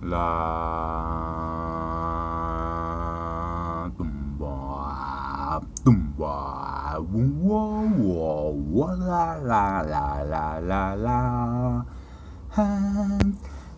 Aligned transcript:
La 0.00 0.30
tumba 3.96 5.60
tumba 5.82 7.02
la 8.96 9.38
la 9.42 9.82
la 9.82 10.22
la 10.22 10.60
la 10.60 10.94
la. 10.94 11.84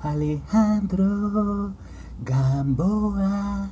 Alejandro 0.01 1.73
Gamboa 2.23 3.71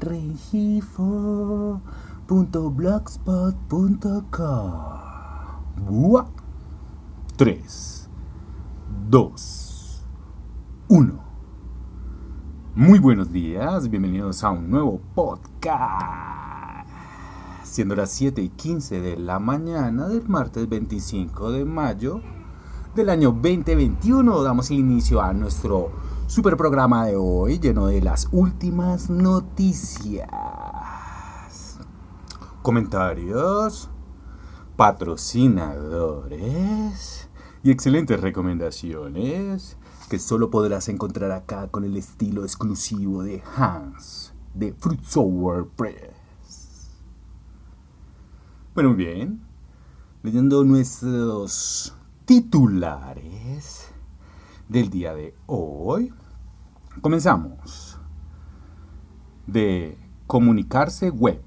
Regifo 0.00 1.80
punto 2.26 2.70
blogspot 2.70 3.54
punto 3.68 4.24
com. 4.30 4.72
Buah. 5.76 6.24
3 7.36 8.08
2 9.10 10.00
1 10.88 11.21
Muy 12.74 12.98
buenos 12.98 13.30
días, 13.30 13.90
bienvenidos 13.90 14.42
a 14.42 14.50
un 14.50 14.70
nuevo 14.70 14.98
podcast. 15.14 16.88
Siendo 17.64 17.94
las 17.94 18.10
7 18.12 18.40
y 18.40 18.48
15 18.48 19.02
de 19.02 19.18
la 19.18 19.38
mañana 19.38 20.08
del 20.08 20.26
martes 20.26 20.66
25 20.66 21.52
de 21.52 21.66
mayo 21.66 22.22
del 22.94 23.10
año 23.10 23.32
2021, 23.32 24.42
damos 24.42 24.70
el 24.70 24.78
inicio 24.78 25.20
a 25.20 25.34
nuestro 25.34 25.92
super 26.26 26.56
programa 26.56 27.04
de 27.04 27.16
hoy 27.16 27.58
lleno 27.58 27.88
de 27.88 28.00
las 28.00 28.26
últimas 28.32 29.10
noticias, 29.10 30.30
comentarios, 32.62 33.90
patrocinadores 34.76 37.28
y 37.62 37.70
excelentes 37.70 38.18
recomendaciones 38.18 39.76
que 40.12 40.18
solo 40.18 40.50
podrás 40.50 40.90
encontrar 40.90 41.30
acá 41.30 41.68
con 41.68 41.84
el 41.84 41.96
estilo 41.96 42.42
exclusivo 42.42 43.22
de 43.22 43.42
Hans 43.56 44.34
de 44.52 44.74
Fruit 44.74 45.00
Press. 45.74 47.00
Bueno, 48.74 48.90
muy 48.90 48.98
bien. 48.98 49.40
Leyendo 50.22 50.64
nuestros 50.64 51.96
titulares 52.26 53.90
del 54.68 54.90
día 54.90 55.14
de 55.14 55.34
hoy, 55.46 56.12
comenzamos. 57.00 57.98
De 59.46 59.96
comunicarse 60.26 61.08
web 61.08 61.42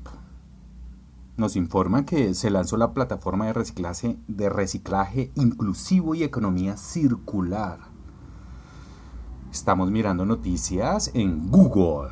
nos 1.37 1.55
informa 1.55 2.03
que 2.03 2.33
se 2.33 2.49
lanzó 2.49 2.77
la 2.77 2.95
plataforma 2.95 3.45
de 3.45 3.53
reciclaje, 3.53 4.17
de 4.27 4.49
reciclaje 4.49 5.31
inclusivo 5.35 6.15
y 6.15 6.23
economía 6.23 6.77
circular. 6.77 7.93
Estamos 9.55 9.89
mirando 9.89 10.25
noticias 10.25 11.11
en 11.13 11.49
Google. 11.49 12.09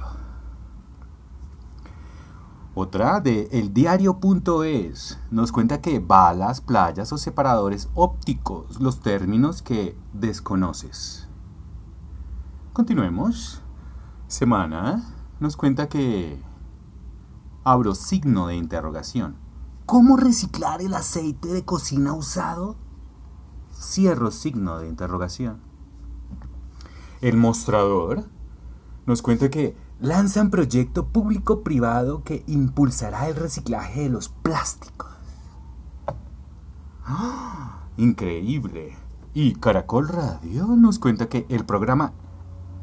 Otra 2.73 3.19
de 3.19 3.49
eldiario.es 3.51 5.19
nos 5.29 5.51
cuenta 5.51 5.81
que 5.81 5.99
balas, 5.99 6.61
playas 6.61 7.11
o 7.11 7.17
separadores 7.17 7.89
ópticos, 7.95 8.79
los 8.79 9.01
términos 9.01 9.61
que 9.61 9.97
desconoces. 10.13 11.27
Continuemos. 12.71 13.61
Semana 14.27 15.03
nos 15.41 15.57
cuenta 15.57 15.89
que 15.89 16.41
abro 17.65 17.93
signo 17.93 18.47
de 18.47 18.55
interrogación. 18.55 19.35
¿Cómo 19.85 20.15
reciclar 20.15 20.81
el 20.81 20.93
aceite 20.93 21.49
de 21.49 21.65
cocina 21.65 22.13
usado? 22.13 22.77
Cierro 23.73 24.31
signo 24.31 24.79
de 24.79 24.87
interrogación. 24.87 25.72
El 27.23 27.37
mostrador 27.37 28.25
nos 29.05 29.21
cuenta 29.21 29.49
que 29.49 29.77
lanzan 30.01 30.49
proyecto 30.49 31.07
público-privado 31.07 32.21
que 32.25 32.43
impulsará 32.47 33.29
el 33.29 33.37
reciclaje 33.37 34.01
de 34.01 34.09
los 34.09 34.27
plásticos. 34.27 35.09
¡Ah! 37.05 37.87
Increíble. 37.95 38.97
Y 39.33 39.53
Caracol 39.53 40.09
Radio 40.09 40.67
nos 40.75 40.99
cuenta 40.99 41.29
que 41.29 41.45
el 41.47 41.63
programa 41.63 42.11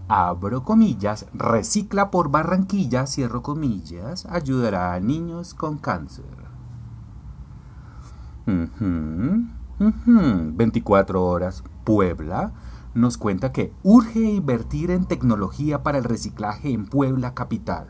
abro 0.08 0.64
comillas, 0.64 1.26
recicla 1.34 2.10
por 2.10 2.30
Barranquilla, 2.30 3.06
cierro 3.06 3.42
comillas, 3.42 4.24
ayudará 4.24 4.94
a 4.94 5.00
niños 5.00 5.52
con 5.52 5.76
cáncer. 5.76 6.24
Ujú. 8.46 9.44
24 10.54 11.22
horas, 11.22 11.62
Puebla 11.84 12.54
nos 12.94 13.18
cuenta 13.18 13.52
que 13.52 13.72
urge 13.82 14.20
invertir 14.20 14.90
en 14.90 15.04
tecnología 15.04 15.82
para 15.82 15.98
el 15.98 16.04
reciclaje 16.04 16.72
en 16.72 16.86
Puebla 16.86 17.34
capital. 17.34 17.88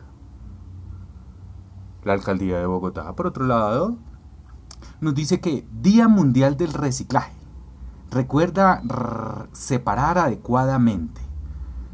La 2.03 2.13
alcaldía 2.13 2.59
de 2.59 2.65
Bogotá, 2.65 3.15
por 3.15 3.27
otro 3.27 3.45
lado, 3.45 3.97
nos 4.99 5.15
dice 5.15 5.39
que 5.39 5.67
Día 5.71 6.07
Mundial 6.07 6.57
del 6.57 6.73
Reciclaje. 6.73 7.33
Recuerda 8.09 8.81
separar 9.51 10.17
adecuadamente. 10.17 11.21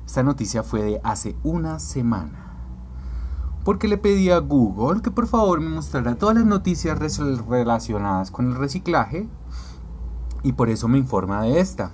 Esta 0.05 0.23
noticia 0.23 0.63
fue 0.63 0.81
de 0.81 1.01
hace 1.03 1.35
una 1.43 1.79
semana. 1.79 2.45
Porque 3.63 3.87
le 3.87 3.97
pedí 3.97 4.29
a 4.29 4.39
Google 4.39 5.01
que 5.01 5.11
por 5.11 5.27
favor 5.27 5.59
me 5.59 5.69
mostrara 5.69 6.15
todas 6.15 6.35
las 6.35 6.45
noticias 6.45 6.97
relacionadas 7.47 8.31
con 8.31 8.47
el 8.47 8.55
reciclaje. 8.55 9.29
Y 10.43 10.53
por 10.53 10.69
eso 10.69 10.87
me 10.87 10.97
informa 10.97 11.41
de 11.41 11.59
esta. 11.59 11.91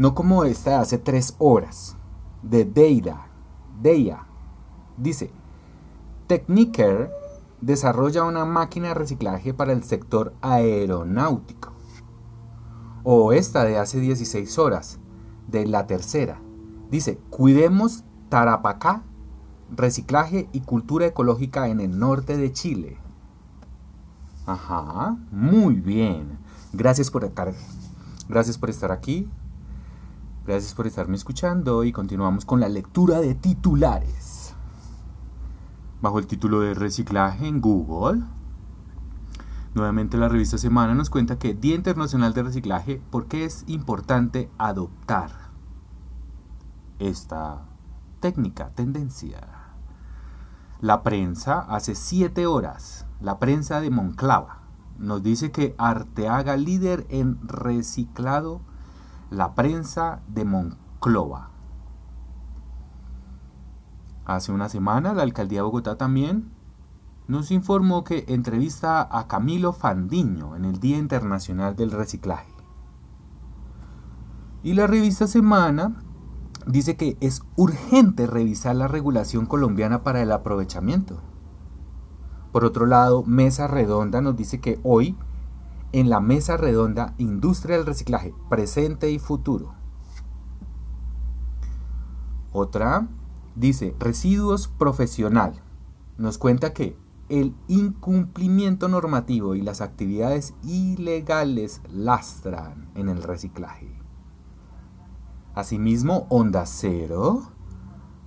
No 0.00 0.14
como 0.14 0.44
esta 0.44 0.70
de 0.70 0.76
hace 0.76 0.96
tres 0.96 1.34
horas. 1.36 1.94
De 2.42 2.64
Data. 2.64 3.26
Data. 3.82 4.26
Dice. 4.96 5.30
Techniker 6.26 7.10
desarrolla 7.60 8.24
una 8.24 8.46
máquina 8.46 8.88
de 8.88 8.94
reciclaje 8.94 9.52
para 9.52 9.74
el 9.74 9.84
sector 9.84 10.32
aeronáutico. 10.40 11.74
O 13.04 13.34
esta 13.34 13.64
de 13.64 13.76
hace 13.76 14.00
16 14.00 14.58
horas. 14.58 14.98
De 15.48 15.66
la 15.66 15.86
tercera. 15.86 16.40
Dice, 16.90 17.18
cuidemos 17.28 18.02
Tarapacá, 18.30 19.02
reciclaje 19.70 20.48
y 20.52 20.60
cultura 20.62 21.04
ecológica 21.04 21.68
en 21.68 21.78
el 21.78 21.98
norte 21.98 22.38
de 22.38 22.50
Chile. 22.54 22.96
Ajá, 24.46 25.18
muy 25.30 25.74
bien. 25.74 26.38
Gracias 26.72 27.10
por 27.10 27.30
gracias 28.30 28.56
por 28.56 28.70
estar 28.70 28.92
aquí. 28.92 29.28
Gracias 30.46 30.74
por 30.74 30.86
estarme 30.86 31.16
escuchando 31.16 31.84
y 31.84 31.92
continuamos 31.92 32.44
con 32.44 32.60
la 32.60 32.68
lectura 32.68 33.20
de 33.20 33.34
titulares. 33.34 34.54
Bajo 36.00 36.18
el 36.18 36.26
título 36.26 36.60
de 36.60 36.74
reciclaje 36.74 37.46
en 37.46 37.60
Google, 37.60 38.22
nuevamente 39.74 40.16
la 40.16 40.28
revista 40.28 40.58
Semana 40.58 40.94
nos 40.94 41.10
cuenta 41.10 41.38
que 41.38 41.54
Día 41.54 41.74
Internacional 41.74 42.32
de 42.32 42.42
Reciclaje, 42.42 43.02
¿por 43.10 43.26
qué 43.26 43.44
es 43.44 43.64
importante 43.66 44.50
adoptar 44.58 45.50
esta 47.00 47.62
técnica, 48.20 48.70
tendencia. 48.74 49.40
La 50.80 51.02
prensa 51.02 51.60
hace 51.60 51.94
siete 51.94 52.46
horas, 52.46 53.06
la 53.20 53.38
prensa 53.38 53.80
de 53.80 53.90
Monclava, 53.90 54.60
nos 54.98 55.22
dice 55.22 55.50
que 55.50 55.74
Arteaga 55.78 56.56
líder 56.56 57.06
en 57.08 57.38
reciclado, 57.46 58.60
la 59.30 59.54
prensa 59.54 60.22
de 60.28 60.44
Monclova. 60.44 61.50
Hace 64.24 64.52
una 64.52 64.68
semana 64.68 65.14
la 65.14 65.22
alcaldía 65.22 65.58
de 65.58 65.62
Bogotá 65.62 65.96
también 65.96 66.52
nos 67.28 67.52
informó 67.52 68.02
que 68.02 68.24
entrevista 68.26 69.06
a 69.10 69.28
Camilo 69.28 69.72
Fandiño 69.72 70.56
en 70.56 70.64
el 70.64 70.80
Día 70.80 70.98
Internacional 70.98 71.76
del 71.76 71.92
Reciclaje. 71.92 72.52
Y 74.62 74.74
la 74.74 74.88
revista 74.88 75.26
Semana 75.26 76.02
dice 76.66 76.96
que 76.96 77.16
es 77.20 77.42
urgente 77.56 78.26
revisar 78.26 78.76
la 78.76 78.88
regulación 78.88 79.46
colombiana 79.46 80.02
para 80.02 80.22
el 80.22 80.32
aprovechamiento. 80.32 81.20
Por 82.52 82.64
otro 82.64 82.84
lado, 82.84 83.22
Mesa 83.22 83.68
Redonda 83.68 84.20
nos 84.20 84.36
dice 84.36 84.60
que 84.60 84.80
hoy, 84.82 85.16
en 85.92 86.10
la 86.10 86.20
Mesa 86.20 86.56
Redonda, 86.56 87.14
Industria 87.18 87.76
del 87.76 87.86
Reciclaje, 87.86 88.34
presente 88.48 89.10
y 89.10 89.18
futuro. 89.18 89.74
Otra 92.52 93.08
dice, 93.54 93.94
residuos 93.98 94.68
profesional. 94.68 95.62
Nos 96.18 96.38
cuenta 96.38 96.72
que 96.72 96.96
el 97.28 97.54
incumplimiento 97.68 98.88
normativo 98.88 99.54
y 99.54 99.62
las 99.62 99.80
actividades 99.80 100.54
ilegales 100.64 101.80
lastran 101.88 102.90
en 102.94 103.08
el 103.08 103.22
reciclaje. 103.22 103.96
Asimismo, 105.54 106.26
onda 106.28 106.66
cero, 106.66 107.52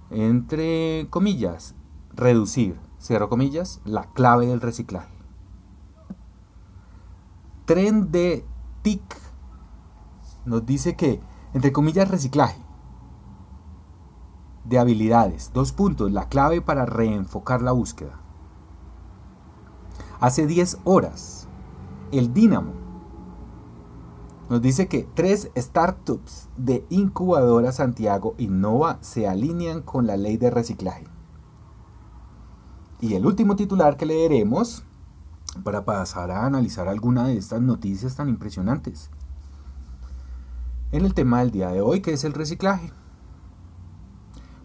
entre 0.10 1.08
comillas, 1.10 1.76
reducir, 2.14 2.80
cierro 3.00 3.30
comillas, 3.30 3.82
la 3.84 4.12
clave 4.14 4.48
del 4.48 4.62
reciclaje. 4.62 5.13
Tren 7.66 8.12
de 8.12 8.46
TIC 8.82 9.02
nos 10.46 10.66
dice 10.66 10.96
que, 10.96 11.22
entre 11.54 11.72
comillas, 11.72 12.10
reciclaje. 12.10 12.62
de 14.66 14.80
habilidades. 14.80 15.52
Dos 15.54 15.74
puntos, 15.74 16.12
la 16.12 16.30
clave 16.30 16.62
para 16.62 16.86
reenfocar 16.86 17.62
la 17.62 17.74
búsqueda. 17.74 18.20
Hace 20.22 20.48
10 20.48 20.80
horas, 20.86 21.48
el 22.12 22.34
Dínamo 22.34 22.72
nos 24.50 24.62
dice 24.62 24.88
que 24.88 25.08
tres 25.16 25.50
startups 25.58 26.50
de 26.58 26.86
incubadora 26.90 27.72
Santiago 27.72 28.36
Innova 28.38 29.00
se 29.02 29.28
alinean 29.28 29.82
con 29.82 30.06
la 30.06 30.18
ley 30.18 30.38
de 30.38 30.52
reciclaje. 30.52 31.08
Y 33.02 33.16
el 33.16 33.26
último 33.26 33.56
titular 33.56 33.98
que 33.98 34.06
leeremos 34.06 34.86
para 35.64 35.86
pasar 35.86 36.32
a 36.32 36.46
analizar 36.46 36.88
alguna 36.88 37.28
de 37.28 37.38
estas 37.38 37.62
noticias 37.62 38.16
tan 38.16 38.30
impresionantes. 38.30 39.10
En 40.92 41.06
el 41.06 41.14
tema 41.14 41.40
del 41.40 41.52
día 41.52 41.70
de 41.70 41.82
hoy, 41.82 42.02
que 42.02 42.14
es 42.14 42.24
el 42.24 42.34
reciclaje. 42.34 42.92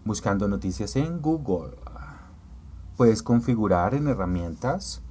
Buscando 0.05 0.47
noticias 0.47 0.95
en 0.95 1.21
Google. 1.21 1.75
Puedes 2.97 3.23
configurar 3.23 3.93
en 3.93 4.07
herramientas 4.07 5.01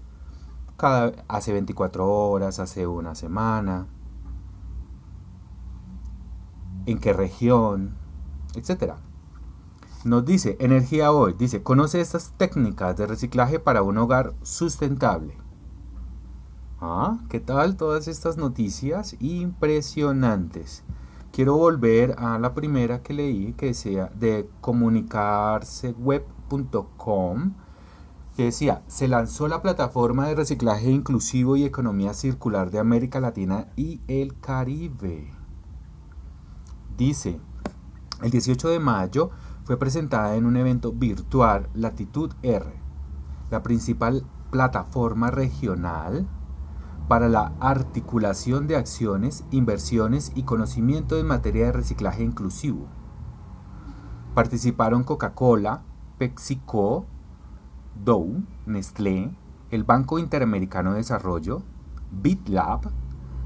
cada, 0.76 1.12
hace 1.28 1.52
24 1.52 2.08
horas, 2.08 2.58
hace 2.58 2.86
una 2.86 3.14
semana, 3.14 3.86
en 6.86 6.98
qué 6.98 7.12
región, 7.12 7.96
etc. 8.54 8.94
Nos 10.04 10.24
dice, 10.24 10.56
Energía 10.60 11.12
Hoy, 11.12 11.34
dice, 11.36 11.62
conoce 11.62 12.00
estas 12.00 12.32
técnicas 12.36 12.96
de 12.96 13.06
reciclaje 13.06 13.58
para 13.58 13.82
un 13.82 13.98
hogar 13.98 14.34
sustentable. 14.42 15.36
Ah, 16.80 17.18
¿qué 17.28 17.40
tal 17.40 17.76
todas 17.76 18.06
estas 18.06 18.36
noticias 18.36 19.16
impresionantes? 19.18 20.84
Quiero 21.32 21.56
volver 21.56 22.14
a 22.18 22.38
la 22.38 22.54
primera 22.54 23.02
que 23.02 23.14
leí, 23.14 23.52
que 23.54 23.66
decía 23.66 24.12
de 24.14 24.48
comunicarseweb.com, 24.60 27.54
que 28.36 28.44
decía, 28.44 28.84
se 28.86 29.08
lanzó 29.08 29.48
la 29.48 29.60
plataforma 29.60 30.28
de 30.28 30.36
reciclaje 30.36 30.88
inclusivo 30.88 31.56
y 31.56 31.64
economía 31.64 32.14
circular 32.14 32.70
de 32.70 32.78
América 32.78 33.18
Latina 33.18 33.66
y 33.74 34.00
el 34.06 34.38
Caribe. 34.38 35.32
Dice, 36.96 37.40
el 38.22 38.30
18 38.30 38.68
de 38.68 38.78
mayo 38.78 39.30
fue 39.64 39.80
presentada 39.80 40.36
en 40.36 40.46
un 40.46 40.56
evento 40.56 40.92
virtual 40.92 41.68
Latitud 41.74 42.34
R, 42.42 42.72
la 43.50 43.64
principal 43.64 44.24
plataforma 44.52 45.32
regional 45.32 46.28
para 47.08 47.30
la 47.30 47.52
articulación 47.58 48.66
de 48.66 48.76
acciones, 48.76 49.44
inversiones 49.50 50.30
y 50.34 50.42
conocimiento 50.42 51.18
en 51.18 51.26
materia 51.26 51.64
de 51.66 51.72
reciclaje 51.72 52.22
inclusivo. 52.22 52.86
Participaron 54.34 55.04
Coca-Cola, 55.04 55.82
PepsiCo, 56.18 57.06
Dow, 58.04 58.42
Nestlé, 58.66 59.34
el 59.70 59.84
Banco 59.84 60.18
Interamericano 60.18 60.92
de 60.92 60.98
Desarrollo, 60.98 61.62
BitLab, 62.10 62.90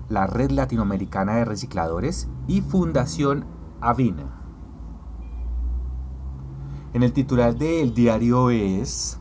la 0.09 0.27
Red 0.27 0.51
Latinoamericana 0.51 1.37
de 1.37 1.45
Recicladores 1.45 2.29
y 2.49 2.63
Fundación 2.63 3.47
Avina. 3.81 4.41
En 6.93 7.03
el 7.03 7.13
titular 7.13 7.57
del 7.57 7.95
diario 7.95 8.51
es 8.51 9.19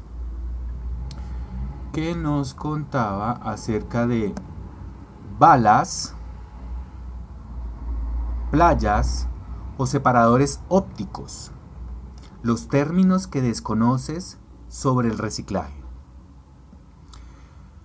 que 1.91 2.15
nos 2.15 2.53
contaba 2.53 3.31
acerca 3.31 4.07
de 4.07 4.33
balas, 5.38 6.15
playas 8.49 9.27
o 9.77 9.85
separadores 9.85 10.61
ópticos, 10.69 11.51
los 12.43 12.69
términos 12.69 13.27
que 13.27 13.41
desconoces 13.41 14.38
sobre 14.69 15.09
el 15.09 15.17
reciclaje. 15.17 15.81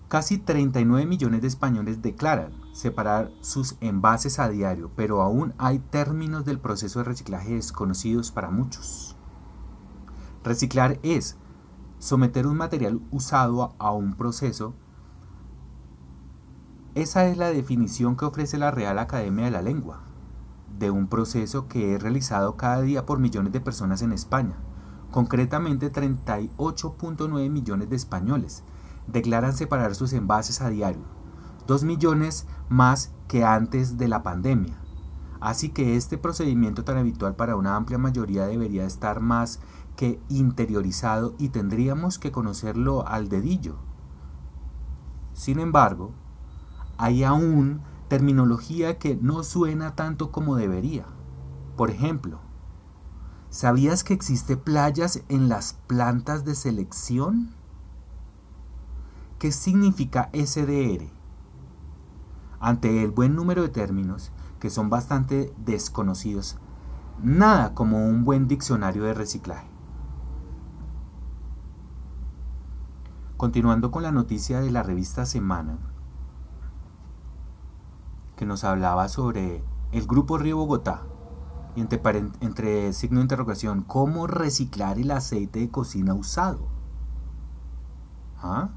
Casi 0.08 0.38
39 0.38 1.04
millones 1.04 1.42
de 1.42 1.48
españoles 1.48 2.00
declaran 2.00 2.52
separar 2.72 3.32
sus 3.40 3.76
envases 3.80 4.38
a 4.38 4.48
diario, 4.48 4.92
pero 4.94 5.20
aún 5.20 5.52
hay 5.58 5.80
términos 5.80 6.44
del 6.44 6.60
proceso 6.60 7.00
de 7.00 7.06
reciclaje 7.06 7.54
desconocidos 7.54 8.30
para 8.30 8.50
muchos. 8.50 9.16
Reciclar 10.44 11.00
es 11.02 11.36
someter 11.98 12.46
un 12.46 12.56
material 12.56 13.00
usado 13.10 13.74
a 13.78 13.92
un 13.92 14.14
proceso. 14.14 14.74
Esa 16.94 17.26
es 17.26 17.36
la 17.36 17.50
definición 17.50 18.16
que 18.16 18.24
ofrece 18.24 18.58
la 18.58 18.70
Real 18.70 18.98
Academia 18.98 19.46
de 19.46 19.50
la 19.50 19.62
Lengua, 19.62 20.00
de 20.78 20.90
un 20.90 21.08
proceso 21.08 21.68
que 21.68 21.94
es 21.94 22.02
realizado 22.02 22.56
cada 22.56 22.82
día 22.82 23.06
por 23.06 23.18
millones 23.18 23.52
de 23.52 23.60
personas 23.60 24.02
en 24.02 24.12
España, 24.12 24.56
concretamente 25.10 25.92
38.9 25.92 27.50
millones 27.50 27.90
de 27.90 27.96
españoles, 27.96 28.62
declaran 29.06 29.54
separar 29.54 29.94
sus 29.94 30.12
envases 30.12 30.60
a 30.60 30.68
diario, 30.68 31.04
2 31.66 31.84
millones 31.84 32.46
más 32.68 33.12
que 33.28 33.44
antes 33.44 33.98
de 33.98 34.08
la 34.08 34.22
pandemia. 34.22 34.78
Así 35.40 35.68
que 35.68 35.96
este 35.96 36.18
procedimiento 36.18 36.84
tan 36.84 36.96
habitual 36.96 37.36
para 37.36 37.56
una 37.56 37.76
amplia 37.76 37.98
mayoría 37.98 38.46
debería 38.46 38.86
estar 38.86 39.20
más 39.20 39.60
que 39.96 40.20
interiorizado 40.28 41.34
y 41.38 41.48
tendríamos 41.48 42.18
que 42.18 42.30
conocerlo 42.30 43.06
al 43.06 43.28
dedillo. 43.28 43.76
Sin 45.32 45.58
embargo, 45.58 46.12
hay 46.98 47.24
aún 47.24 47.82
terminología 48.08 48.98
que 48.98 49.16
no 49.16 49.42
suena 49.42 49.94
tanto 49.94 50.30
como 50.30 50.56
debería. 50.56 51.06
Por 51.76 51.90
ejemplo, 51.90 52.38
¿sabías 53.50 54.04
que 54.04 54.14
existe 54.14 54.56
playas 54.56 55.22
en 55.28 55.48
las 55.48 55.74
plantas 55.86 56.44
de 56.44 56.54
selección? 56.54 57.54
¿Qué 59.38 59.52
significa 59.52 60.30
SDR? 60.32 61.10
Ante 62.60 63.02
el 63.02 63.10
buen 63.10 63.34
número 63.34 63.62
de 63.62 63.68
términos, 63.68 64.32
que 64.60 64.70
son 64.70 64.88
bastante 64.88 65.52
desconocidos, 65.58 66.56
nada 67.22 67.74
como 67.74 68.08
un 68.08 68.24
buen 68.24 68.48
diccionario 68.48 69.04
de 69.04 69.12
reciclaje. 69.12 69.75
Continuando 73.36 73.90
con 73.90 74.02
la 74.02 74.12
noticia 74.12 74.60
de 74.60 74.70
la 74.70 74.82
revista 74.82 75.26
Semana, 75.26 75.78
que 78.36 78.46
nos 78.46 78.64
hablaba 78.64 79.08
sobre 79.08 79.62
el 79.92 80.06
Grupo 80.06 80.38
Río 80.38 80.56
Bogotá, 80.56 81.02
y 81.74 81.82
entre, 81.82 82.00
entre 82.40 82.92
signo 82.94 83.18
de 83.18 83.24
interrogación, 83.24 83.82
¿cómo 83.82 84.26
reciclar 84.26 84.98
el 84.98 85.10
aceite 85.10 85.60
de 85.60 85.70
cocina 85.70 86.14
usado? 86.14 86.66
¿Ah? 88.42 88.70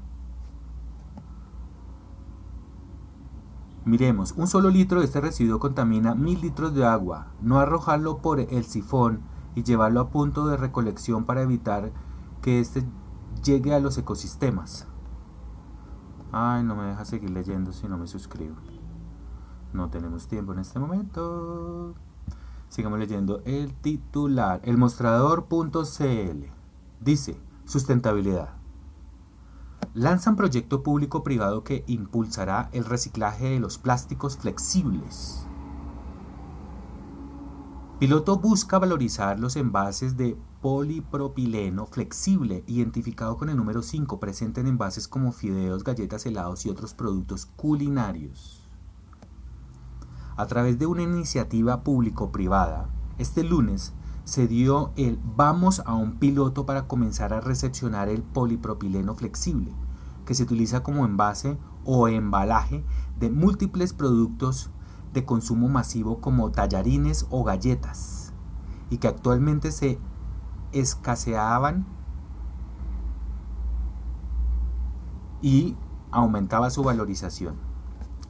Miremos, 3.86 4.32
un 4.36 4.46
solo 4.46 4.68
litro 4.68 5.00
de 5.00 5.06
este 5.06 5.22
residuo 5.22 5.58
contamina 5.58 6.14
mil 6.14 6.38
litros 6.42 6.74
de 6.74 6.84
agua. 6.84 7.28
No 7.40 7.58
arrojarlo 7.58 8.18
por 8.18 8.40
el 8.40 8.64
sifón 8.64 9.22
y 9.54 9.62
llevarlo 9.62 10.00
a 10.00 10.10
punto 10.10 10.46
de 10.46 10.58
recolección 10.58 11.24
para 11.24 11.40
evitar 11.40 11.90
que 12.42 12.60
este 12.60 12.84
llegue 13.42 13.74
a 13.74 13.80
los 13.80 13.98
ecosistemas. 13.98 14.86
Ay, 16.32 16.62
no 16.62 16.76
me 16.76 16.84
deja 16.84 17.04
seguir 17.04 17.30
leyendo 17.30 17.72
si 17.72 17.88
no 17.88 17.98
me 17.98 18.06
suscribo. 18.06 18.56
No 19.72 19.90
tenemos 19.90 20.28
tiempo 20.28 20.52
en 20.52 20.60
este 20.60 20.78
momento. 20.78 21.94
Sigamos 22.68 22.98
leyendo 22.98 23.42
el 23.44 23.74
titular. 23.74 24.60
El 24.64 24.78
mostrador.cl 24.78 26.46
dice 27.00 27.40
sustentabilidad 27.64 28.60
lanzan 29.94 30.36
proyecto 30.36 30.82
público-privado 30.82 31.64
que 31.64 31.84
impulsará 31.86 32.68
el 32.72 32.84
reciclaje 32.84 33.50
de 33.50 33.60
los 33.60 33.78
plásticos 33.78 34.36
flexibles. 34.36 35.46
Piloto 37.98 38.38
busca 38.38 38.78
valorizar 38.78 39.38
los 39.38 39.56
envases 39.56 40.16
de 40.16 40.36
polipropileno 40.60 41.86
flexible 41.86 42.64
identificado 42.66 43.38
con 43.38 43.48
el 43.48 43.56
número 43.56 43.82
5 43.82 44.20
presente 44.20 44.60
en 44.60 44.66
envases 44.66 45.08
como 45.08 45.32
fideos, 45.32 45.84
galletas, 45.84 46.26
helados 46.26 46.66
y 46.66 46.70
otros 46.70 46.92
productos 46.92 47.46
culinarios. 47.46 48.68
A 50.36 50.46
través 50.46 50.78
de 50.78 50.86
una 50.86 51.02
iniciativa 51.02 51.82
público-privada, 51.82 52.90
este 53.18 53.42
lunes 53.42 53.94
se 54.24 54.46
dio 54.46 54.92
el 54.96 55.18
vamos 55.36 55.82
a 55.86 55.94
un 55.94 56.18
piloto 56.18 56.66
para 56.66 56.86
comenzar 56.86 57.32
a 57.32 57.40
recepcionar 57.40 58.08
el 58.08 58.22
polipropileno 58.22 59.14
flexible, 59.14 59.72
que 60.26 60.34
se 60.34 60.42
utiliza 60.42 60.82
como 60.82 61.04
envase 61.04 61.58
o 61.84 62.06
embalaje 62.06 62.84
de 63.18 63.30
múltiples 63.30 63.92
productos 63.92 64.70
de 65.12 65.24
consumo 65.24 65.68
masivo 65.68 66.20
como 66.20 66.50
tallarines 66.52 67.26
o 67.30 67.44
galletas, 67.44 68.32
y 68.90 68.98
que 68.98 69.08
actualmente 69.08 69.72
se 69.72 69.98
escaseaban 70.72 71.86
y 75.42 75.76
aumentaba 76.10 76.70
su 76.70 76.82
valorización. 76.82 77.56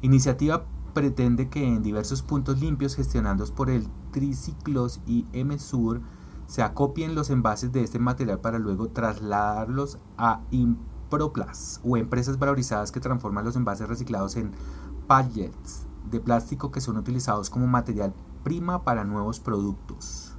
Iniciativa 0.03 0.65
pretende 0.95 1.49
que 1.49 1.67
en 1.67 1.83
diversos 1.83 2.23
puntos 2.23 2.61
limpios 2.61 2.97
gestionados 2.97 3.51
por 3.51 3.71
el 3.71 3.89
Triciclos 4.11 5.01
y 5.07 5.27
MSUR 5.33 6.03
se 6.47 6.63
acopien 6.63 7.15
los 7.15 7.31
envases 7.31 7.71
de 7.73 7.83
este 7.83 7.99
material 7.99 8.41
para 8.41 8.59
luego 8.59 8.89
trasladarlos 8.89 9.99
a 10.19 10.41
Improplas 10.51 11.81
o 11.85 11.97
empresas 11.97 12.39
valorizadas 12.39 12.91
que 12.91 13.01
transforman 13.01 13.45
los 13.45 13.57
envases 13.57 13.89
reciclados 13.89 14.37
en 14.37 14.53
pallets 15.07 15.87
de 16.11 16.21
plástico 16.21 16.71
que 16.71 16.81
son 16.81 16.97
utilizados 16.97 17.51
como 17.51 17.67
material 17.67 18.15
prima 18.43 18.83
para 18.83 19.05
nuevos 19.05 19.39
productos. 19.39 20.30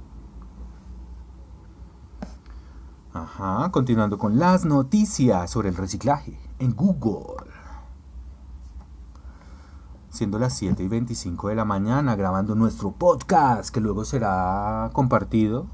Ajá, 3.14 3.70
continuando 3.70 4.16
con 4.16 4.38
las 4.38 4.64
noticias 4.64 5.50
sobre 5.50 5.68
el 5.68 5.76
reciclaje 5.76 6.38
en 6.58 6.74
Google. 6.74 7.44
Siendo 10.08 10.38
las 10.38 10.54
7 10.54 10.82
y 10.82 10.88
25 10.88 11.48
de 11.48 11.54
la 11.54 11.66
mañana 11.66 12.16
grabando 12.16 12.54
nuestro 12.54 12.92
podcast 12.92 13.68
que 13.68 13.80
luego 13.82 14.06
será 14.06 14.88
compartido 14.94 15.66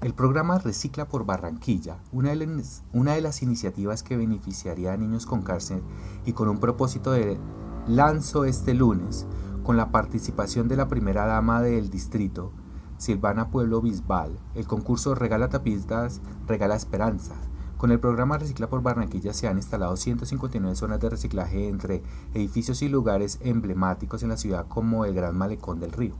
El 0.01 0.13
programa 0.13 0.59
Recicla 0.59 1.07
por 1.07 1.25
Barranquilla, 1.25 1.97
una 2.11 2.35
de, 2.35 3.21
las, 3.21 3.41
iniciativas 3.41 4.03
que 4.03 4.15
beneficiaría 4.15 4.93
a 4.93 4.97
niños 4.97 5.25
con 5.25 5.41
cáncer 5.41 5.81
y 6.23 6.33
con 6.33 6.49
un 6.49 6.59
propósito 6.59 7.13
de 7.13 7.39
lanzo 7.87 8.45
este 8.45 8.75
lunes, 8.75 9.25
con 9.63 9.75
la 9.75 9.91
participación 9.91 10.67
de 10.67 10.75
la 10.75 10.87
primera 10.87 11.25
dama 11.25 11.63
del 11.63 11.89
distrito, 11.89 12.51
Silvana 12.97 13.49
Pueblo 13.49 13.81
Bisbal, 13.81 14.37
el 14.53 14.67
concurso 14.67 15.15
Regala 15.15 15.49
Tapitas, 15.49 16.21
Regala 16.45 16.75
Esperanza, 16.75 17.33
con 17.81 17.89
el 17.89 17.99
programa 17.99 18.37
Recicla 18.37 18.69
por 18.69 18.83
Barranquilla 18.83 19.33
se 19.33 19.47
han 19.47 19.57
instalado 19.57 19.97
159 19.97 20.75
zonas 20.75 20.99
de 20.99 21.09
reciclaje 21.09 21.67
entre 21.67 22.03
edificios 22.35 22.83
y 22.83 22.89
lugares 22.89 23.39
emblemáticos 23.41 24.21
en 24.21 24.29
la 24.29 24.37
ciudad 24.37 24.67
como 24.67 25.03
el 25.03 25.15
Gran 25.15 25.35
Malecón 25.35 25.79
del 25.79 25.91
Río. 25.91 26.13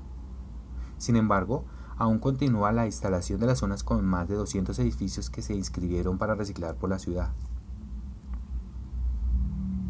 Sin 0.98 1.18
embargo, 1.18 1.66
aún 1.98 2.18
continúa 2.18 2.72
la 2.72 2.88
instalación 2.88 3.40
de 3.40 3.46
las 3.46 3.60
zonas 3.60 3.84
con 3.84 4.04
más 4.04 4.28
de 4.28 4.34
200 4.34 4.80
edificios 4.80 5.30
que 5.30 5.44
se 5.44 5.54
inscribieron 5.54 6.18
para 6.18 6.34
reciclar 6.34 6.78
por 6.78 6.90
la 6.90 6.98
ciudad. 6.98 7.30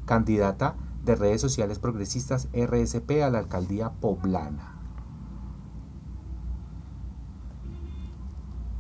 candidata 0.04 0.74
de 1.06 1.14
redes 1.14 1.40
sociales 1.40 1.78
progresistas 1.78 2.48
RSP 2.52 3.22
a 3.22 3.30
la 3.30 3.38
alcaldía 3.38 3.92
poblana. 3.92 4.74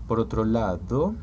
Por 0.08 0.20
otro 0.20 0.44
lado, 0.44 1.14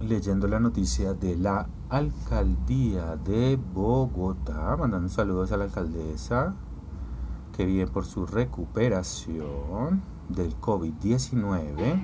leyendo 0.00 0.48
la 0.48 0.60
noticia 0.60 1.14
de 1.14 1.36
la 1.36 1.68
alcaldía 1.88 3.16
de 3.16 3.56
Bogotá, 3.56 4.76
mandando 4.76 5.08
saludos 5.08 5.52
a 5.52 5.56
la 5.56 5.64
alcaldesa, 5.64 6.54
que 7.56 7.64
vive 7.64 7.86
por 7.86 8.04
su 8.04 8.26
recuperación 8.26 10.02
del 10.28 10.58
COVID-19 10.60 12.02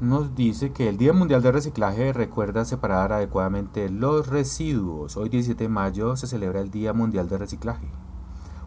nos 0.00 0.34
dice 0.34 0.72
que 0.72 0.88
el 0.88 0.96
Día 0.96 1.12
Mundial 1.12 1.42
de 1.42 1.52
Reciclaje 1.52 2.14
recuerda 2.14 2.64
separar 2.64 3.12
adecuadamente 3.12 3.90
los 3.90 4.28
residuos. 4.28 5.18
Hoy 5.18 5.28
17 5.28 5.64
de 5.64 5.68
mayo 5.68 6.16
se 6.16 6.26
celebra 6.26 6.60
el 6.60 6.70
Día 6.70 6.94
Mundial 6.94 7.28
de 7.28 7.36
Reciclaje, 7.36 7.90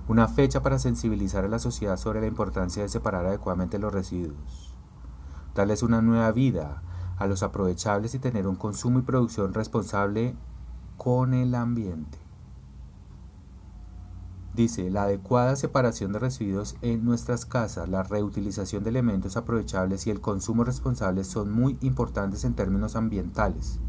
una 0.08 0.28
fecha 0.28 0.62
para 0.62 0.78
sensibilizar 0.78 1.44
a 1.44 1.48
la 1.48 1.58
sociedad 1.58 1.98
sobre 1.98 2.22
la 2.22 2.28
importancia 2.28 2.84
de 2.84 2.90
separar 2.90 3.26
adecuadamente 3.26 3.80
los 3.80 3.92
residuos, 3.92 4.76
darles 5.56 5.82
una 5.82 6.04
nueva 6.04 6.32
vida 6.32 6.84
a 7.18 7.26
los 7.26 7.42
aprovechables 7.42 8.14
y 8.14 8.20
tener 8.20 8.46
un 8.46 8.56
consumo 8.56 9.00
y 9.00 9.02
producción 9.02 9.56
responsable 9.56 10.36
con 10.98 11.34
el 11.34 11.56
ambiente. 11.56 12.23
Dice, 14.54 14.92
la 14.92 15.04
adecuada 15.04 15.56
separación 15.56 16.14
de 16.14 16.20
residuos 16.20 16.76
en 16.84 17.04
nuestras 17.04 17.48
casas, 17.48 17.90
la 17.90 18.04
reutilización 18.04 18.84
de 18.84 18.92
elementos 18.92 19.36
aprovechables 19.36 20.06
y 20.06 20.12
el 20.12 20.22
consumo 20.22 20.64
responsable 20.64 21.24
son 21.24 21.52
muy 21.52 21.80
importantes 21.82 22.44
en 22.44 22.54
términos 22.54 22.96
ambientales, 22.96 23.80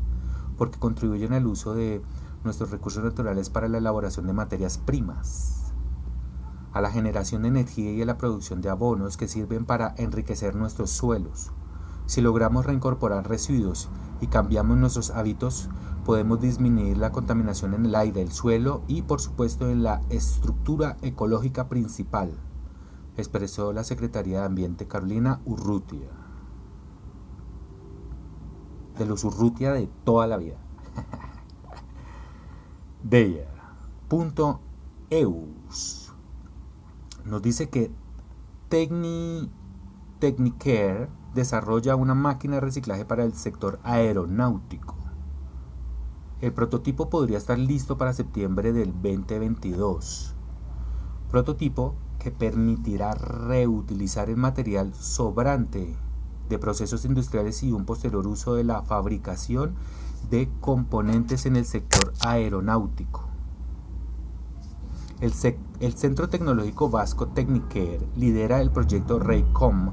porque 0.57 0.79
contribuyen 0.79 1.35
al 1.35 1.47
uso 1.47 1.75
de 1.75 2.01
nuestros 2.45 2.71
recursos 2.71 3.05
naturales 3.05 3.51
para 3.51 3.69
la 3.69 3.77
elaboración 3.77 4.27
de 4.27 4.33
materias 4.33 4.79
primas, 4.79 5.75
a 6.73 6.81
la 6.81 6.91
generación 6.91 7.43
de 7.43 7.49
energía 7.49 7.93
y 7.93 8.01
a 8.01 8.07
la 8.07 8.17
producción 8.17 8.63
de 8.63 8.71
abonos 8.71 9.19
que 9.19 9.29
sirven 9.29 9.67
para 9.67 9.95
enriquecer 9.99 10.57
nuestros 10.57 10.91
suelos. 10.91 11.53
Si 12.07 12.23
logramos 12.23 12.65
reincorporar 12.65 13.29
residuos 13.29 13.91
y 14.23 14.29
cambiamos 14.29 14.79
nuestros 14.79 15.11
hábitos, 15.11 15.69
podemos 16.05 16.41
disminuir 16.41 16.99
la 16.99 17.13
contaminación 17.13 17.75
en 17.75 17.87
el 17.87 17.95
aire, 17.95 18.21
el 18.21 18.31
suelo 18.31 18.83
y 18.87 19.03
por 19.03 19.21
supuesto 19.21 19.71
en 19.71 19.83
la 19.83 20.03
estructura 20.11 20.97
ecológica 21.03 21.69
principal, 21.69 22.33
expresó 23.17 23.73
la 23.73 23.85
Secretaría 23.85 24.41
de 24.41 24.47
Ambiente 24.47 24.87
Carolina 24.87 25.41
Urrutia. 25.45 26.09
De 28.99 29.07
los 29.07 29.25
Urrutia 29.25 29.73
de 29.73 29.89
toda 30.05 30.27
la 30.27 30.37
vida. 30.37 30.59
Deia.eus 33.03 33.51
nos 37.25 37.41
dice 37.41 37.71
que 37.71 37.91
Techni, 38.69 39.51
Technicare 40.19 41.09
desarrolla 41.35 41.97
una 41.97 42.15
máquina 42.15 42.57
de 42.57 42.61
reciclaje 42.61 43.05
para 43.05 43.25
el 43.25 43.33
sector 43.33 43.81
aeronáutico 43.83 45.04
el 46.41 46.53
prototipo 46.53 47.09
podría 47.09 47.39
estar 47.39 47.59
listo 47.59 47.97
para 47.97 48.13
septiembre 48.13 48.73
del 48.73 48.93
2022. 48.93 50.35
Prototipo 51.31 51.95
que 52.19 52.31
permitirá 52.31 53.15
reutilizar 53.15 54.31
el 54.31 54.37
material 54.37 54.95
sobrante 54.95 55.97
de 56.49 56.59
procesos 56.59 57.05
industriales 57.05 57.63
y 57.63 57.73
un 57.73 57.85
posterior 57.85 58.27
uso 58.27 58.55
de 58.55 58.65
la 58.65 58.83
fabricación 58.83 59.75
de 60.31 60.51
componentes 60.61 61.47
en 61.47 61.57
el 61.57 61.65
sector 61.65 62.13
aeronáutico. 62.21 63.29
El, 65.21 65.33
Centro 65.95 66.29
Tecnológico 66.29 66.91
Vasco 66.91 67.29
Technicare 67.29 68.01
lidera 68.17 68.61
el 68.61 68.71
proyecto 68.71 69.19
REICOM 69.19 69.93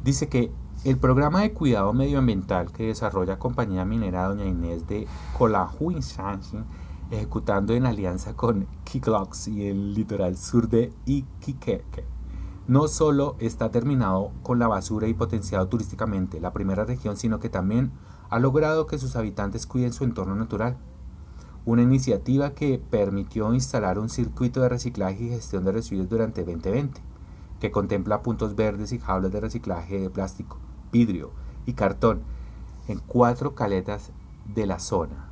Dice 0.04 0.28
que 0.28 0.52
el 0.85 0.99
programa 0.99 1.42
de 1.42 1.52
cuidado 1.52 1.92
medioambiental 1.92 2.73
que 2.73 2.88
desarrolla 2.88 3.38
Compañía 3.38 3.85
Minera 3.85 4.26
Doña 4.26 4.47
Inés 4.47 4.87
de 4.88 5.06
Colajuinchanchi, 5.38 6.59
ejecutando 7.11 7.75
en 7.75 7.87
alianza 7.87 8.35
con 8.35 8.66
Kiklox 8.85 9.49
y 9.49 9.68
el 9.68 9.94
litoral 9.94 10.37
sur 10.37 10.68
de 10.68 10.92
Iquique, 11.06 11.85
no 12.66 12.88
solo 12.88 13.37
está 13.38 13.71
terminado 13.71 14.32
con 14.42 14.59
la 14.59 14.66
basura 14.66 15.06
y 15.06 15.14
potenciado 15.14 15.68
turísticamente 15.68 16.40
la 16.40 16.52
primera 16.52 16.85
región, 16.85 17.16
sino 17.16 17.38
que 17.38 17.49
también 17.49 17.92
ha 18.30 18.38
logrado 18.38 18.87
que 18.87 18.99
sus 18.99 19.14
habitantes 19.14 19.66
cuiden 19.66 19.92
su 19.92 20.04
entorno 20.04 20.35
natural. 20.35 20.78
Una 21.64 21.83
iniciativa 21.83 22.54
que 22.54 22.78
permitió 22.78 23.54
instalar 23.54 23.99
un 23.99 24.09
circuito 24.09 24.61
de 24.61 24.69
reciclaje 24.69 25.25
y 25.25 25.28
gestión 25.28 25.64
de 25.64 25.73
residuos 25.73 26.09
durante 26.09 26.45
2020, 26.45 27.00
que 27.61 27.71
contempla 27.71 28.23
puntos 28.23 28.57
verdes 28.57 28.92
y 28.92 28.99
jaulas 28.99 29.31
de 29.31 29.40
reciclaje 29.40 30.00
de 30.00 30.11
plástico 30.11 30.59
vidrio 30.90 31.31
y 31.64 31.75
cartón 31.75 32.23
en 32.88 32.99
cuatro 32.99 33.54
caletas 33.54 34.11
de 34.52 34.66
la 34.66 34.81
zona. 34.81 35.28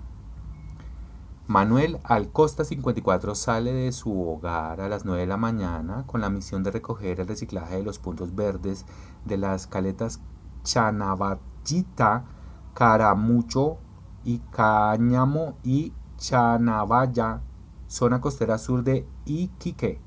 Manuel 1.48 1.98
Alcosta 2.04 2.64
54 2.64 3.34
sale 3.34 3.72
de 3.72 3.90
su 3.90 4.22
hogar 4.22 4.80
a 4.80 4.88
las 4.88 5.04
9 5.04 5.22
de 5.22 5.26
la 5.26 5.36
mañana 5.36 6.04
con 6.06 6.20
la 6.20 6.30
misión 6.30 6.62
de 6.62 6.70
recoger 6.70 7.18
el 7.18 7.26
reciclaje 7.26 7.78
de 7.78 7.82
los 7.82 7.98
puntos 7.98 8.36
verdes 8.36 8.86
de 9.24 9.36
las 9.36 9.66
caletas 9.66 10.20
Chanavallita, 10.62 12.24
Caramucho 12.72 13.78
y 14.22 14.38
Cañamo 14.52 15.56
y 15.64 15.92
Chanavaya, 16.20 17.40
zona 17.88 18.20
costera 18.20 18.58
sur 18.58 18.84
de 18.84 19.04
Iquique 19.24 20.00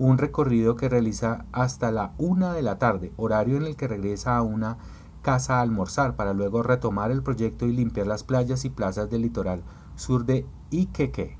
un 0.00 0.16
recorrido 0.16 0.76
que 0.76 0.88
realiza 0.88 1.44
hasta 1.52 1.92
la 1.92 2.14
una 2.16 2.54
de 2.54 2.62
la 2.62 2.78
tarde, 2.78 3.12
horario 3.18 3.58
en 3.58 3.66
el 3.66 3.76
que 3.76 3.86
regresa 3.86 4.34
a 4.34 4.40
una 4.40 4.78
casa 5.20 5.58
a 5.58 5.60
almorzar 5.60 6.16
para 6.16 6.32
luego 6.32 6.62
retomar 6.62 7.10
el 7.10 7.22
proyecto 7.22 7.66
y 7.66 7.72
limpiar 7.74 8.06
las 8.06 8.24
playas 8.24 8.64
y 8.64 8.70
plazas 8.70 9.10
del 9.10 9.20
litoral 9.20 9.62
sur 9.96 10.24
de 10.24 10.46
Iqueque. 10.70 11.36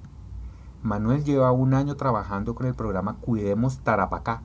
Manuel 0.83 1.25
lleva 1.25 1.53
un 1.53 1.73
año 1.73 1.97
trabajando 1.97 2.55
con 2.55 2.67
el 2.67 2.75
programa 2.75 3.17
Cuidemos 3.17 3.79
Tarapacá 3.79 4.43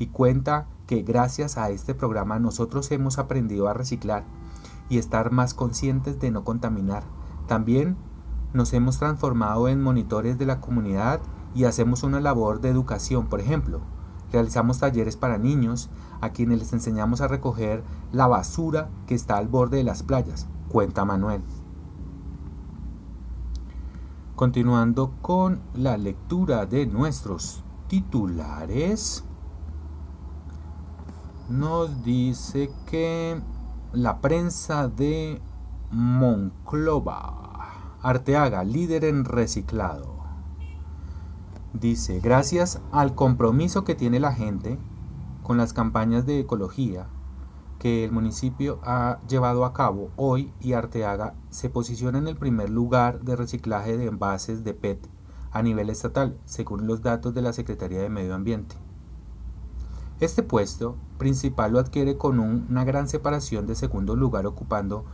y 0.00 0.08
cuenta 0.08 0.66
que 0.88 1.02
gracias 1.02 1.56
a 1.56 1.70
este 1.70 1.94
programa 1.94 2.40
nosotros 2.40 2.90
hemos 2.90 3.16
aprendido 3.20 3.68
a 3.68 3.74
reciclar 3.74 4.24
y 4.88 4.98
estar 4.98 5.30
más 5.30 5.54
conscientes 5.54 6.18
de 6.18 6.32
no 6.32 6.42
contaminar. 6.42 7.04
También 7.46 7.96
nos 8.52 8.72
hemos 8.72 8.98
transformado 8.98 9.68
en 9.68 9.82
monitores 9.82 10.38
de 10.38 10.46
la 10.46 10.60
comunidad 10.60 11.20
y 11.54 11.64
hacemos 11.64 12.02
una 12.02 12.20
labor 12.20 12.60
de 12.60 12.68
educación, 12.68 13.26
por 13.26 13.40
ejemplo. 13.40 13.80
Realizamos 14.32 14.78
talleres 14.78 15.16
para 15.16 15.38
niños 15.38 15.90
a 16.20 16.30
quienes 16.30 16.58
les 16.58 16.72
enseñamos 16.72 17.20
a 17.20 17.28
recoger 17.28 17.82
la 18.12 18.26
basura 18.26 18.88
que 19.06 19.14
está 19.14 19.36
al 19.36 19.48
borde 19.48 19.78
de 19.78 19.84
las 19.84 20.02
playas, 20.02 20.48
cuenta 20.68 21.04
Manuel. 21.04 21.42
Continuando 24.34 25.12
con 25.22 25.60
la 25.74 25.96
lectura 25.96 26.66
de 26.66 26.86
nuestros 26.86 27.64
titulares, 27.88 29.24
nos 31.48 32.02
dice 32.02 32.70
que 32.86 33.40
la 33.92 34.20
prensa 34.20 34.88
de 34.88 35.40
Monclova, 35.90 37.45
Arteaga, 38.02 38.62
líder 38.62 39.04
en 39.04 39.24
reciclado. 39.24 40.16
Dice, 41.72 42.20
gracias 42.20 42.80
al 42.92 43.14
compromiso 43.14 43.84
que 43.84 43.94
tiene 43.94 44.20
la 44.20 44.32
gente 44.32 44.78
con 45.42 45.56
las 45.56 45.72
campañas 45.72 46.26
de 46.26 46.40
ecología 46.40 47.08
que 47.78 48.04
el 48.04 48.12
municipio 48.12 48.80
ha 48.82 49.18
llevado 49.28 49.64
a 49.64 49.72
cabo 49.72 50.10
hoy 50.16 50.52
y 50.60 50.72
Arteaga 50.72 51.34
se 51.50 51.70
posiciona 51.70 52.18
en 52.18 52.28
el 52.28 52.36
primer 52.36 52.70
lugar 52.70 53.20
de 53.22 53.36
reciclaje 53.36 53.96
de 53.96 54.06
envases 54.06 54.64
de 54.64 54.74
PET 54.74 55.06
a 55.50 55.62
nivel 55.62 55.90
estatal, 55.90 56.38
según 56.44 56.86
los 56.86 57.02
datos 57.02 57.34
de 57.34 57.42
la 57.42 57.52
Secretaría 57.52 58.00
de 58.00 58.10
Medio 58.10 58.34
Ambiente. 58.34 58.76
Este 60.20 60.42
puesto 60.42 60.96
principal 61.18 61.72
lo 61.72 61.78
adquiere 61.78 62.16
con 62.16 62.40
una 62.40 62.84
gran 62.84 63.08
separación 63.08 63.66
de 63.66 63.74
segundo 63.74 64.16
lugar 64.16 64.46
ocupando 64.46 65.04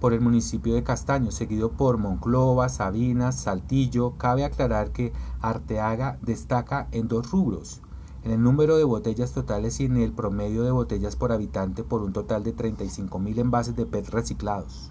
por 0.00 0.12
el 0.12 0.20
municipio 0.20 0.74
de 0.74 0.82
Castaño, 0.82 1.30
seguido 1.30 1.72
por 1.72 1.98
Monclova, 1.98 2.68
Sabinas, 2.68 3.40
Saltillo. 3.40 4.16
Cabe 4.16 4.44
aclarar 4.44 4.92
que 4.92 5.12
Arteaga 5.40 6.18
destaca 6.22 6.88
en 6.92 7.08
dos 7.08 7.30
rubros, 7.30 7.82
en 8.22 8.32
el 8.32 8.42
número 8.42 8.76
de 8.76 8.84
botellas 8.84 9.32
totales 9.32 9.80
y 9.80 9.86
en 9.86 9.96
el 9.96 10.12
promedio 10.12 10.62
de 10.62 10.70
botellas 10.70 11.16
por 11.16 11.32
habitante 11.32 11.82
por 11.82 12.02
un 12.02 12.12
total 12.12 12.44
de 12.44 12.54
35.000 12.54 13.38
envases 13.38 13.76
de 13.76 13.86
PET 13.86 14.08
reciclados. 14.10 14.90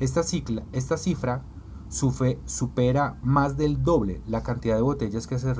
Esta, 0.00 0.22
cifra 0.22 1.44
supera 1.88 3.18
más 3.22 3.56
del 3.56 3.82
doble 3.82 4.22
la 4.26 4.42
cantidad 4.42 4.76
de 4.76 4.82
botellas 4.82 5.26
que 5.26 5.38
se, 5.38 5.54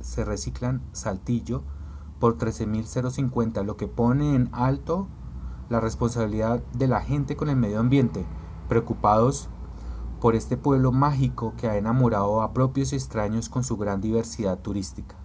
se 0.00 0.24
reciclan 0.24 0.82
Saltillo 0.92 1.62
por 2.20 2.38
13.050, 2.38 3.64
lo 3.64 3.76
que 3.76 3.88
pone 3.88 4.36
en 4.36 4.48
alto 4.52 5.08
la 5.72 5.80
responsabilidad 5.80 6.62
de 6.74 6.86
la 6.86 7.00
gente 7.00 7.34
con 7.34 7.48
el 7.48 7.56
medio 7.56 7.80
ambiente, 7.80 8.24
preocupados 8.68 9.48
por 10.20 10.36
este 10.36 10.56
pueblo 10.56 10.92
mágico 10.92 11.54
que 11.56 11.68
ha 11.68 11.76
enamorado 11.76 12.42
a 12.42 12.52
propios 12.52 12.92
y 12.92 12.96
extraños 12.96 13.48
con 13.48 13.64
su 13.64 13.76
gran 13.76 14.00
diversidad 14.00 14.60
turística. 14.60 15.16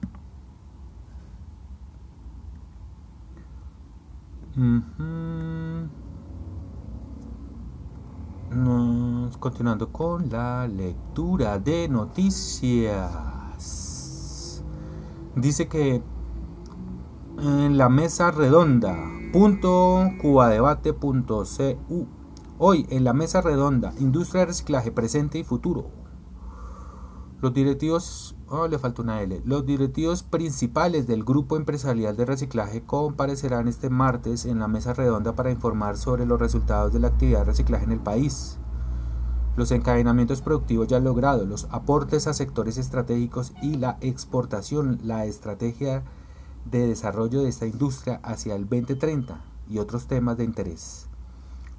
continuando 9.39 9.91
con 9.91 10.29
la 10.29 10.67
lectura 10.67 11.59
de 11.59 11.87
noticias. 11.87 13.03
Dice 15.35 15.67
que 15.67 16.01
en 17.39 17.77
la 17.77 17.87
mesa 17.89 18.31
redonda 18.31 18.97
.cubadebate.cu 20.21 22.07
Hoy 22.59 22.87
en 22.89 23.03
la 23.03 23.13
mesa 23.13 23.41
redonda, 23.41 23.93
industria 23.99 24.39
de 24.41 24.47
reciclaje 24.47 24.91
presente 24.91 25.37
y 25.37 25.43
futuro. 25.43 25.91
Los 27.39 27.53
directivos, 27.53 28.35
oh, 28.47 28.67
le 28.67 28.79
una 28.97 29.21
L. 29.21 29.43
Los 29.45 29.63
directivos 29.67 30.23
principales 30.23 31.05
del 31.05 31.23
grupo 31.23 31.55
empresarial 31.55 32.17
de 32.17 32.25
reciclaje 32.25 32.81
comparecerán 32.81 33.67
este 33.67 33.91
martes 33.91 34.45
en 34.45 34.57
la 34.57 34.67
mesa 34.67 34.95
redonda 34.95 35.35
para 35.35 35.51
informar 35.51 35.97
sobre 35.97 36.25
los 36.25 36.39
resultados 36.39 36.93
de 36.93 36.99
la 36.99 37.09
actividad 37.09 37.39
de 37.39 37.45
reciclaje 37.45 37.83
en 37.83 37.91
el 37.91 37.99
país, 37.99 38.57
los 39.55 39.71
encadenamientos 39.71 40.41
productivos 40.41 40.87
ya 40.87 40.99
logrados, 40.99 41.47
los 41.47 41.67
aportes 41.69 42.25
a 42.25 42.33
sectores 42.33 42.79
estratégicos 42.79 43.53
y 43.61 43.75
la 43.75 43.99
exportación, 44.01 44.99
la 45.03 45.25
estrategia 45.25 46.03
de 46.71 46.87
desarrollo 46.87 47.41
de 47.41 47.49
esta 47.49 47.65
industria 47.65 48.19
hacia 48.23 48.55
el 48.55 48.67
2030 48.67 49.41
y 49.69 49.79
otros 49.79 50.07
temas 50.07 50.37
de 50.37 50.43
interés. 50.43 51.07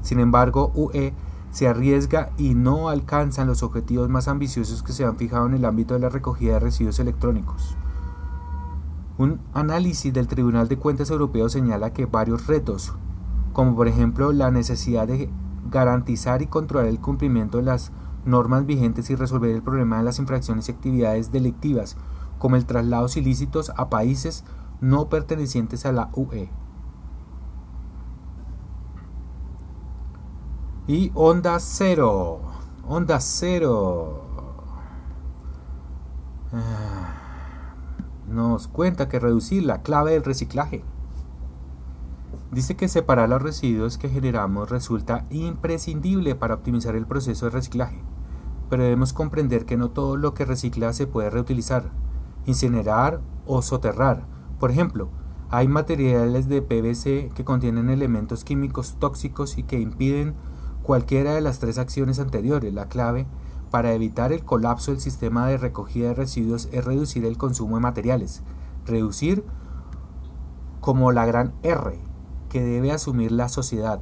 Sin 0.02 0.20
embargo, 0.20 0.72
UE 0.76 1.14
se 1.52 1.70
arriesga 1.70 2.32
y 2.38 2.54
no 2.54 2.90
alcanzan 2.90 3.48
los 3.48 3.64
objetivos 3.64 4.10
más 4.10 4.28
ambiciosos 4.28 4.84
que 4.84 4.92
se 4.92 5.06
han 5.06 5.16
fijado 5.16 5.46
en 5.46 5.54
el 5.54 5.64
ámbito 5.64 5.94
de 5.94 6.02
la 6.02 6.10
recogida 6.10 6.56
de 6.56 6.60
residuos 6.60 7.00
electrónicos. 7.00 7.78
Un 9.18 9.40
análisis 9.54 10.12
del 10.12 10.28
Tribunal 10.28 10.68
de 10.68 10.78
Cuentas 10.78 11.10
Europeo 11.10 11.48
señala 11.48 11.94
que 11.94 12.06
varios 12.06 12.48
retos, 12.48 12.92
como 13.54 13.74
por 13.74 13.88
ejemplo 13.88 14.34
la 14.34 14.52
necesidad 14.52 15.08
de 15.08 15.30
garantizar 15.66 16.42
y 16.42 16.48
controlar 16.48 16.88
el 16.88 17.00
cumplimiento 17.00 17.58
de 17.58 17.64
las 17.64 17.92
normas 18.26 18.66
vigentes 18.66 19.10
y 19.10 19.16
resolver 19.16 19.52
el 19.52 19.62
problema 19.62 19.98
de 19.98 20.04
las 20.04 20.20
infracciones 20.20 20.68
y 20.68 20.72
actividades 20.72 21.32
delictivas, 21.32 21.98
como 22.40 22.56
el 22.56 22.66
traslado 22.66 23.08
ilícitos 23.16 23.72
a 23.76 23.90
países 23.90 24.44
no 24.82 25.10
pertenecientes 25.10 25.86
a 25.86 25.92
la 25.92 26.10
UE. 26.14 26.50
Y 30.88 31.12
onda 31.16 31.60
cero, 31.60 32.42
onda 32.88 33.20
cero. 33.20 34.22
Ah, 36.54 37.74
nos 38.28 38.68
cuenta 38.68 39.10
que 39.10 39.20
reducir 39.20 39.64
la 39.64 39.82
clave 39.82 40.12
del 40.12 40.24
reciclaje. 40.24 40.84
Dice 42.52 42.76
que 42.76 42.88
separar 42.88 43.30
los 43.30 43.42
residuos 43.42 43.98
que 43.98 44.10
generamos 44.10 44.70
resulta 44.70 45.26
imprescindible 45.30 46.36
para 46.36 46.56
optimizar 46.56 46.96
el 46.96 47.08
proceso 47.08 47.46
de 47.46 47.52
reciclaje, 47.52 48.02
pero 48.70 48.84
debemos 48.84 49.14
comprender 49.14 49.66
que 49.66 49.78
no 49.78 49.90
todo 49.90 50.16
lo 50.16 50.34
que 50.34 50.46
recicla 50.46 50.94
se 50.94 51.08
puede 51.08 51.30
reutilizar 51.30 51.92
incinerar 52.46 53.22
o 53.46 53.62
soterrar. 53.62 54.26
Por 54.60 54.72
ejemplo, 54.72 55.10
hay 55.50 55.68
materiales 55.68 56.48
de 56.48 56.62
PVC 56.62 57.32
que 57.34 57.44
contienen 57.44 57.90
elementos 57.90 58.44
químicos 58.44 58.98
tóxicos 59.00 59.58
y 59.58 59.64
que 59.64 59.80
impiden 59.80 60.36
cualquiera 60.84 61.34
de 61.34 61.42
las 61.42 61.60
tres 61.60 61.78
acciones 61.78 62.20
anteriores. 62.20 62.74
La 62.74 62.88
clave 62.88 63.28
para 63.72 63.94
evitar 63.94 64.32
el 64.32 64.44
colapso 64.44 64.92
del 64.92 65.02
sistema 65.02 65.48
de 65.48 65.58
recogida 65.58 66.10
de 66.10 66.14
residuos 66.14 66.70
es 66.72 66.86
reducir 66.86 67.26
el 67.26 67.38
consumo 67.38 67.76
de 67.76 67.82
materiales. 67.82 68.44
Reducir 68.86 69.44
como 70.80 71.12
la 71.12 71.26
gran 71.26 71.54
R 71.64 72.05
que 72.56 72.64
debe 72.64 72.94
asumir 72.94 73.34
la 73.34 73.50
sociedad. 73.50 74.00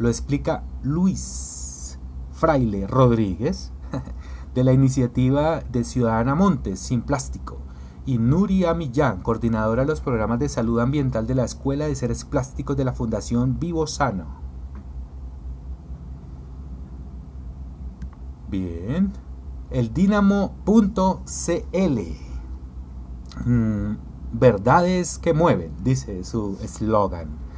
Lo 0.00 0.08
explica 0.08 0.64
Luis 0.82 2.00
Fraile 2.32 2.88
Rodríguez 2.88 3.70
de 4.56 4.64
la 4.64 4.72
iniciativa 4.72 5.60
de 5.60 5.84
Ciudadana 5.84 6.34
Montes 6.34 6.80
sin 6.80 7.02
plástico 7.02 7.58
y 8.04 8.18
Nuria 8.18 8.74
Millán, 8.74 9.22
coordinadora 9.22 9.82
de 9.82 9.86
los 9.86 10.00
programas 10.00 10.40
de 10.40 10.48
salud 10.48 10.80
ambiental 10.80 11.28
de 11.28 11.36
la 11.36 11.44
Escuela 11.44 11.86
de 11.86 11.94
Seres 11.94 12.24
Plásticos 12.24 12.76
de 12.76 12.84
la 12.84 12.92
Fundación 12.92 13.60
Vivo 13.60 13.86
Sano. 13.86 14.26
Bien. 18.50 19.12
El 19.70 19.94
Dinamo.cl. 19.94 20.56
Mm, 23.46 23.96
verdades 24.32 25.18
que 25.20 25.32
mueven, 25.34 25.70
dice 25.84 26.24
su 26.24 26.58
eslogan. 26.64 27.51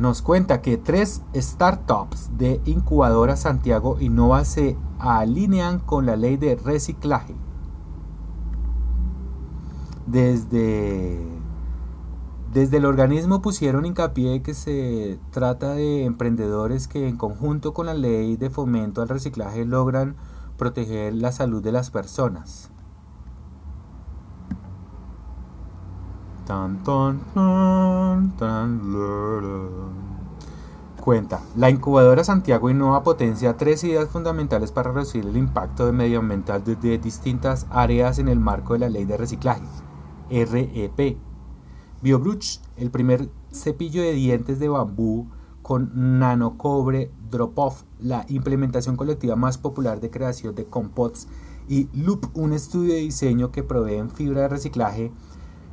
Nos 0.00 0.22
cuenta 0.22 0.62
que 0.62 0.78
tres 0.78 1.20
startups 1.34 2.30
de 2.38 2.62
incubadora 2.64 3.36
Santiago 3.36 3.98
Innova 4.00 4.46
se 4.46 4.78
alinean 4.98 5.78
con 5.78 6.06
la 6.06 6.16
ley 6.16 6.38
de 6.38 6.56
reciclaje 6.56 7.36
desde, 10.06 11.20
desde 12.50 12.78
el 12.78 12.86
organismo 12.86 13.42
pusieron 13.42 13.84
hincapié 13.84 14.42
que 14.42 14.54
se 14.54 15.18
trata 15.32 15.74
de 15.74 16.04
emprendedores 16.04 16.88
que 16.88 17.06
en 17.06 17.18
conjunto 17.18 17.74
con 17.74 17.84
la 17.84 17.94
ley 17.94 18.36
de 18.36 18.48
fomento 18.50 19.02
al 19.02 19.08
reciclaje 19.10 19.66
logran 19.66 20.16
proteger 20.56 21.14
la 21.14 21.30
salud 21.30 21.62
de 21.62 21.72
las 21.72 21.90
personas. 21.90 22.70
Cuenta, 31.00 31.40
la 31.56 31.70
incubadora 31.70 32.24
Santiago 32.24 32.68
Innova 32.68 33.02
potencia 33.02 33.56
tres 33.56 33.84
ideas 33.84 34.08
fundamentales 34.08 34.72
para 34.72 34.92
reducir 34.92 35.24
el 35.24 35.36
impacto 35.36 35.92
medioambiental 35.92 36.64
desde 36.64 36.98
distintas 36.98 37.66
áreas 37.70 38.18
en 38.18 38.28
el 38.28 38.40
marco 38.40 38.72
de 38.74 38.80
la 38.80 38.88
ley 38.88 39.04
de 39.04 39.16
reciclaje. 39.16 39.62
REP. 40.28 41.18
BioBrush, 42.02 42.58
el 42.76 42.90
primer 42.90 43.30
cepillo 43.52 44.02
de 44.02 44.12
dientes 44.12 44.58
de 44.58 44.68
bambú 44.68 45.28
con 45.62 46.18
nanocobre 46.18 47.12
drop-off, 47.30 47.84
la 48.00 48.24
implementación 48.28 48.96
colectiva 48.96 49.36
más 49.36 49.56
popular 49.56 50.00
de 50.00 50.10
creación 50.10 50.54
de 50.54 50.64
compots, 50.64 51.28
y 51.68 51.88
Loop, 51.92 52.26
un 52.34 52.52
estudio 52.52 52.94
de 52.94 53.00
diseño 53.00 53.52
que 53.52 53.62
provee 53.62 54.02
fibra 54.12 54.42
de 54.42 54.48
reciclaje, 54.48 55.12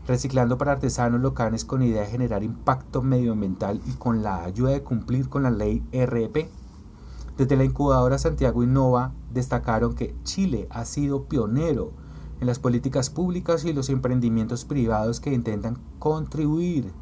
reciclando 0.08 0.58
para 0.58 0.72
artesanos 0.72 1.20
locales 1.20 1.66
con 1.66 1.84
idea 1.84 2.02
de 2.02 2.08
generar 2.08 2.42
impacto 2.42 3.02
medioambiental 3.02 3.82
y 3.86 3.92
con 3.94 4.24
la 4.24 4.44
ayuda 4.44 4.72
de 4.72 4.82
cumplir 4.82 5.28
con 5.28 5.44
la 5.44 5.52
ley 5.52 5.84
REP. 5.92 6.50
Desde 7.38 7.58
la 7.58 7.66
incubadora 7.66 8.18
Santiago 8.18 8.64
Innova 8.64 9.14
destacaron 9.32 9.96
que 9.96 10.16
Chile 10.24 10.68
ha 10.72 10.86
sido 10.86 11.26
pionero 11.26 11.92
en 12.40 12.48
las 12.48 12.58
políticas 12.58 13.10
públicas 13.10 13.66
y 13.66 13.74
los 13.74 13.90
emprendimientos 13.90 14.64
privados 14.64 15.20
que 15.20 15.34
intentan 15.34 15.78
contribuir 16.00 16.94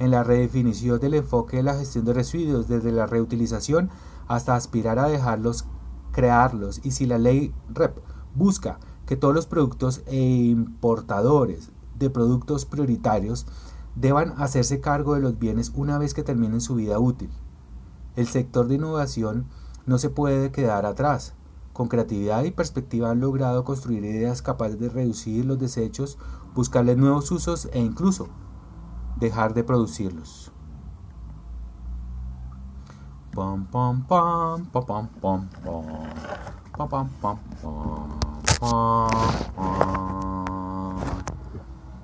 en 0.00 0.10
la 0.10 0.24
redefinición 0.24 0.98
del 0.98 1.14
enfoque 1.14 1.58
de 1.58 1.62
la 1.62 1.74
gestión 1.74 2.04
de 2.04 2.14
residuos 2.14 2.66
desde 2.66 2.90
la 2.90 3.06
reutilización 3.06 3.90
hasta 4.26 4.56
aspirar 4.56 4.98
a 4.98 5.08
dejarlos 5.08 5.66
crearlos 6.10 6.80
y 6.82 6.90
si 6.90 7.06
la 7.06 7.18
ley 7.18 7.54
REP 7.72 7.98
busca 8.34 8.80
que 9.06 9.16
todos 9.16 9.34
los 9.34 9.46
productos 9.46 10.02
e 10.06 10.20
importadores 10.20 11.70
de 12.00 12.10
productos 12.10 12.64
prioritarios 12.64 13.46
deban 13.94 14.34
hacerse 14.38 14.80
cargo 14.80 15.14
de 15.14 15.20
los 15.20 15.38
bienes 15.38 15.70
una 15.76 15.98
vez 15.98 16.14
que 16.14 16.24
terminen 16.24 16.60
su 16.60 16.74
vida 16.74 16.98
útil. 16.98 17.30
El 18.16 18.26
sector 18.26 18.66
de 18.66 18.74
innovación 18.74 19.46
no 19.86 19.98
se 19.98 20.10
puede 20.10 20.50
quedar 20.50 20.86
atrás 20.86 21.34
con 21.72 21.88
creatividad 21.88 22.42
y 22.44 22.50
perspectiva 22.50 23.10
han 23.10 23.20
logrado 23.20 23.64
construir 23.64 24.04
ideas 24.04 24.42
capaces 24.42 24.78
de 24.78 24.88
reducir 24.88 25.44
los 25.44 25.58
desechos, 25.58 26.18
buscarles 26.54 26.96
nuevos 26.96 27.30
usos 27.30 27.68
e 27.72 27.78
incluso 27.78 28.28
dejar 29.18 29.54
de 29.54 29.64
producirlos. 29.64 30.52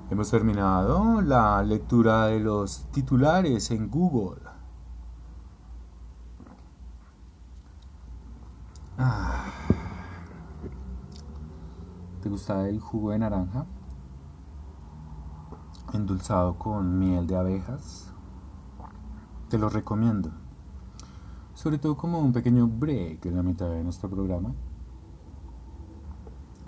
Hemos 0.08 0.30
terminado 0.30 1.20
la 1.20 1.60
lectura 1.64 2.26
de 2.26 2.38
los 2.38 2.86
titulares 2.92 3.72
en 3.72 3.90
Google. 3.90 4.40
Ah. 8.96 9.46
¿Te 12.22 12.28
gusta 12.28 12.68
el 12.68 12.78
jugo 12.78 13.10
de 13.10 13.18
naranja? 13.18 13.66
Endulzado 15.92 16.56
con 16.56 17.00
miel 17.00 17.26
de 17.26 17.36
abejas. 17.36 18.12
Te 19.48 19.58
lo 19.58 19.68
recomiendo. 19.68 20.30
Sobre 21.54 21.78
todo 21.78 21.96
como 21.96 22.20
un 22.20 22.32
pequeño 22.32 22.68
break 22.68 23.26
en 23.26 23.34
la 23.34 23.42
mitad 23.42 23.70
de 23.70 23.82
nuestro 23.82 24.08
programa. 24.08 24.54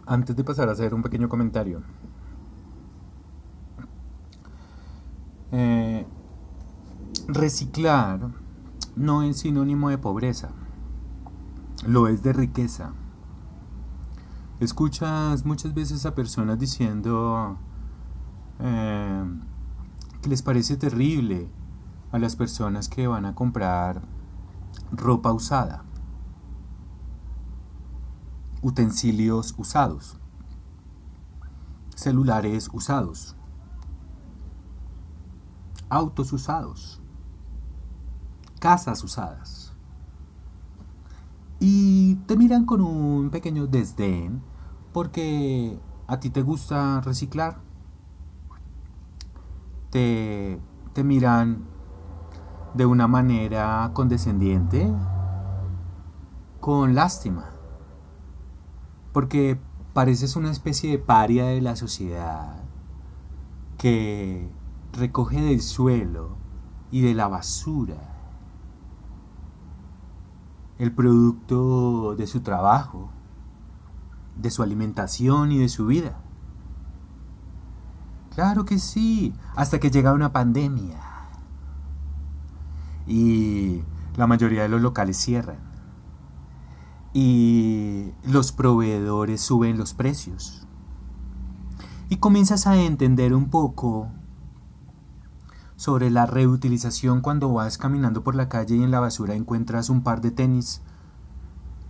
Antes 0.07 0.35
de 0.35 0.42
pasar 0.42 0.68
a 0.68 0.72
hacer 0.72 0.92
un 0.92 1.03
pequeño 1.03 1.29
comentario. 1.29 1.83
Eh, 5.50 6.06
reciclar 7.26 8.30
no 8.96 9.22
es 9.22 9.38
sinónimo 9.38 9.88
de 9.88 9.98
pobreza, 9.98 10.50
lo 11.87 12.08
es 12.08 12.22
de 12.22 12.32
riqueza. 12.32 12.92
Escuchas 14.61 15.44
muchas 15.46 15.72
veces 15.72 16.04
a 16.04 16.14
personas 16.14 16.58
diciendo 16.58 17.56
eh, 18.58 19.24
que 20.20 20.28
les 20.28 20.42
parece 20.42 20.76
terrible 20.76 21.48
a 22.11 22.18
las 22.18 22.37
personas 22.37 22.88
que 22.88 23.06
van 23.06 23.24
a 23.24 23.34
comprar 23.34 24.02
ropa 24.90 25.32
usada, 25.32 25.84
utensilios 28.62 29.54
usados, 29.56 30.18
celulares 31.94 32.68
usados, 32.72 33.37
autos 35.88 36.33
usados, 36.33 37.01
casas 38.61 39.03
usadas. 39.05 39.74
Y 41.61 42.16
te 42.27 42.37
miran 42.37 42.66
con 42.66 42.81
un 42.81 43.31
pequeño 43.31 43.66
desdén 43.66 44.42
porque 44.92 45.79
a 46.07 46.20
ti 46.20 46.31
te 46.31 46.42
gusta 46.42 47.01
reciclar. 47.01 47.59
Te, 49.90 50.61
te 50.92 51.03
miran 51.03 51.64
de 52.74 52.87
una 52.87 53.09
manera 53.09 53.90
condescendiente, 53.94 54.92
con 56.61 56.94
lástima, 56.94 57.46
porque 59.12 59.59
pareces 59.94 60.37
una 60.37 60.51
especie 60.51 60.90
de 60.90 60.98
paria 60.98 61.46
de 61.46 61.61
la 61.61 61.77
sociedad 61.77 62.62
que 63.79 64.51
recoge 64.98 65.40
del 65.40 65.61
suelo 65.61 66.37
y 66.90 67.00
de 67.00 67.14
la 67.14 67.28
basura 67.28 67.96
el 70.78 70.92
producto 70.92 72.14
de 72.16 72.26
su 72.26 72.40
trabajo, 72.40 73.11
de 74.37 74.50
su 74.50 74.62
alimentación 74.62 75.50
y 75.50 75.58
de 75.58 75.68
su 75.68 75.87
vida. 75.87 76.20
Claro 78.34 78.64
que 78.64 78.78
sí, 78.78 79.34
hasta 79.56 79.80
que 79.80 79.90
llega 79.90 80.12
una 80.12 80.32
pandemia 80.32 81.00
y 83.08 83.82
la 84.16 84.26
mayoría 84.26 84.62
de 84.62 84.68
los 84.68 84.80
locales 84.80 85.16
cierran. 85.16 85.58
Y 87.12 88.12
los 88.22 88.52
proveedores 88.52 89.40
suben 89.40 89.78
los 89.78 89.94
precios. 89.94 90.66
Y 92.11 92.18
comienzas 92.18 92.66
a 92.66 92.76
entender 92.76 93.34
un 93.34 93.50
poco 93.50 94.08
sobre 95.78 96.10
la 96.10 96.26
reutilización 96.26 97.20
cuando 97.20 97.52
vas 97.52 97.78
caminando 97.78 98.24
por 98.24 98.34
la 98.34 98.48
calle 98.48 98.74
y 98.74 98.82
en 98.82 98.90
la 98.90 98.98
basura 98.98 99.34
encuentras 99.34 99.90
un 99.90 100.02
par 100.02 100.20
de 100.20 100.32
tenis 100.32 100.82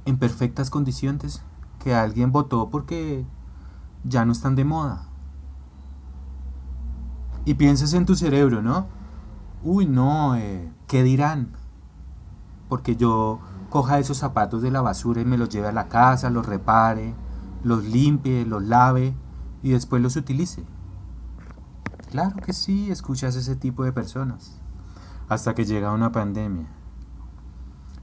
en 0.05 0.19
perfectas 0.19 0.69
condiciones 0.69 1.43
que 1.83 1.95
alguien 1.95 2.31
botó 2.31 2.69
porque 2.69 3.25
ya 4.05 4.27
no 4.27 4.33
están 4.33 4.57
de 4.57 4.67
moda. 4.67 5.09
Y 7.47 7.55
piensas 7.55 7.95
en 7.95 8.05
tu 8.05 8.15
cerebro, 8.15 8.61
¿no? 8.61 8.89
Uy, 9.65 9.87
no, 9.87 10.37
eh, 10.37 10.71
¿qué 10.87 11.03
dirán? 11.03 11.53
Porque 12.69 12.95
yo 12.95 13.41
coja 13.71 13.99
esos 13.99 14.19
zapatos 14.19 14.61
de 14.61 14.71
la 14.71 14.83
basura 14.83 15.23
y 15.23 15.25
me 15.25 15.39
los 15.39 15.49
lleve 15.49 15.69
a 15.69 15.73
la 15.73 15.89
casa, 15.89 16.29
los 16.29 16.45
repare, 16.45 17.15
los 17.65 17.85
limpie, 17.85 18.45
los 18.45 18.63
lave 18.63 19.15
y 19.63 19.71
después 19.71 20.03
los 20.03 20.17
utilice. 20.17 20.67
Claro 22.11 22.37
que 22.37 22.53
sí, 22.53 22.91
escuchas 22.91 23.37
ese 23.37 23.57
tipo 23.57 23.85
de 23.85 23.93
personas. 23.93 24.61
Hasta 25.29 25.55
que 25.55 25.65
llega 25.65 25.93
una 25.93 26.13
pandemia 26.13 26.69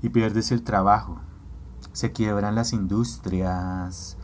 y 0.02 0.10
pierdes 0.10 0.52
el 0.52 0.64
trabajo. 0.64 1.22
Se 1.92 2.12
quiebran 2.12 2.56
las 2.56 2.74
industrias, 2.74 4.18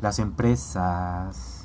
las 0.00 0.18
empresas, 0.18 1.58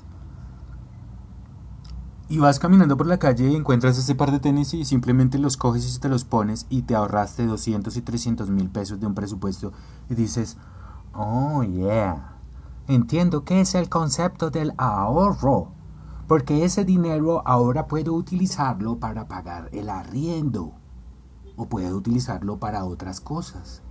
y 2.33 2.39
vas 2.39 2.57
caminando 2.57 2.97
por 2.97 3.05
la 3.05 3.19
calle 3.19 3.47
y 3.49 3.55
encuentras 3.55 3.95
ese 3.97 4.15
par 4.15 4.31
de 4.31 4.39
tenis 4.39 4.73
y 4.73 4.85
simplemente 4.85 5.37
los 5.37 5.55
coges 5.55 5.95
y 5.95 5.99
te 5.99 6.09
los 6.09 6.23
pones 6.23 6.65
y 6.67 6.81
te 6.81 6.95
ahorraste 6.95 7.45
200 7.45 7.95
y 7.95 8.01
300 8.01 8.49
mil 8.49 8.69
pesos 8.69 8.99
de 8.99 9.05
un 9.05 9.13
presupuesto 9.13 9.71
y 10.09 10.15
dices, 10.15 10.57
oh 11.13 11.63
yeah, 11.63 12.33
entiendo 12.87 13.43
que 13.43 13.61
es 13.61 13.75
el 13.75 13.87
concepto 13.87 14.49
del 14.49 14.73
ahorro, 14.77 15.73
porque 16.27 16.63
ese 16.63 16.85
dinero 16.85 17.41
ahora 17.45 17.87
puedo 17.87 18.13
utilizarlo 18.13 18.99
para 18.99 19.27
pagar 19.27 19.69
el 19.71 19.89
arriendo 19.89 20.73
o 21.55 21.67
puedo 21.67 21.95
utilizarlo 21.97 22.59
para 22.59 22.85
otras 22.85 23.21
cosas. 23.21 23.81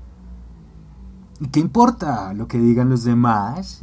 ¿Y 1.41 1.49
qué 1.49 1.61
importa 1.61 2.33
lo 2.35 2.49
que 2.49 2.59
digan 2.59 2.91
los 2.91 3.05
demás? 3.05 3.83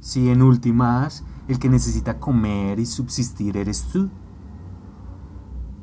Si 0.00 0.30
en 0.30 0.42
últimas 0.42 1.24
el 1.48 1.58
que 1.58 1.68
necesita 1.68 2.18
comer 2.18 2.78
y 2.78 2.86
subsistir 2.86 3.56
eres 3.56 3.84
tú, 3.92 4.10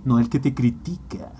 no 0.03 0.19
el 0.19 0.29
que 0.29 0.39
te 0.39 0.53
critica. 0.53 1.31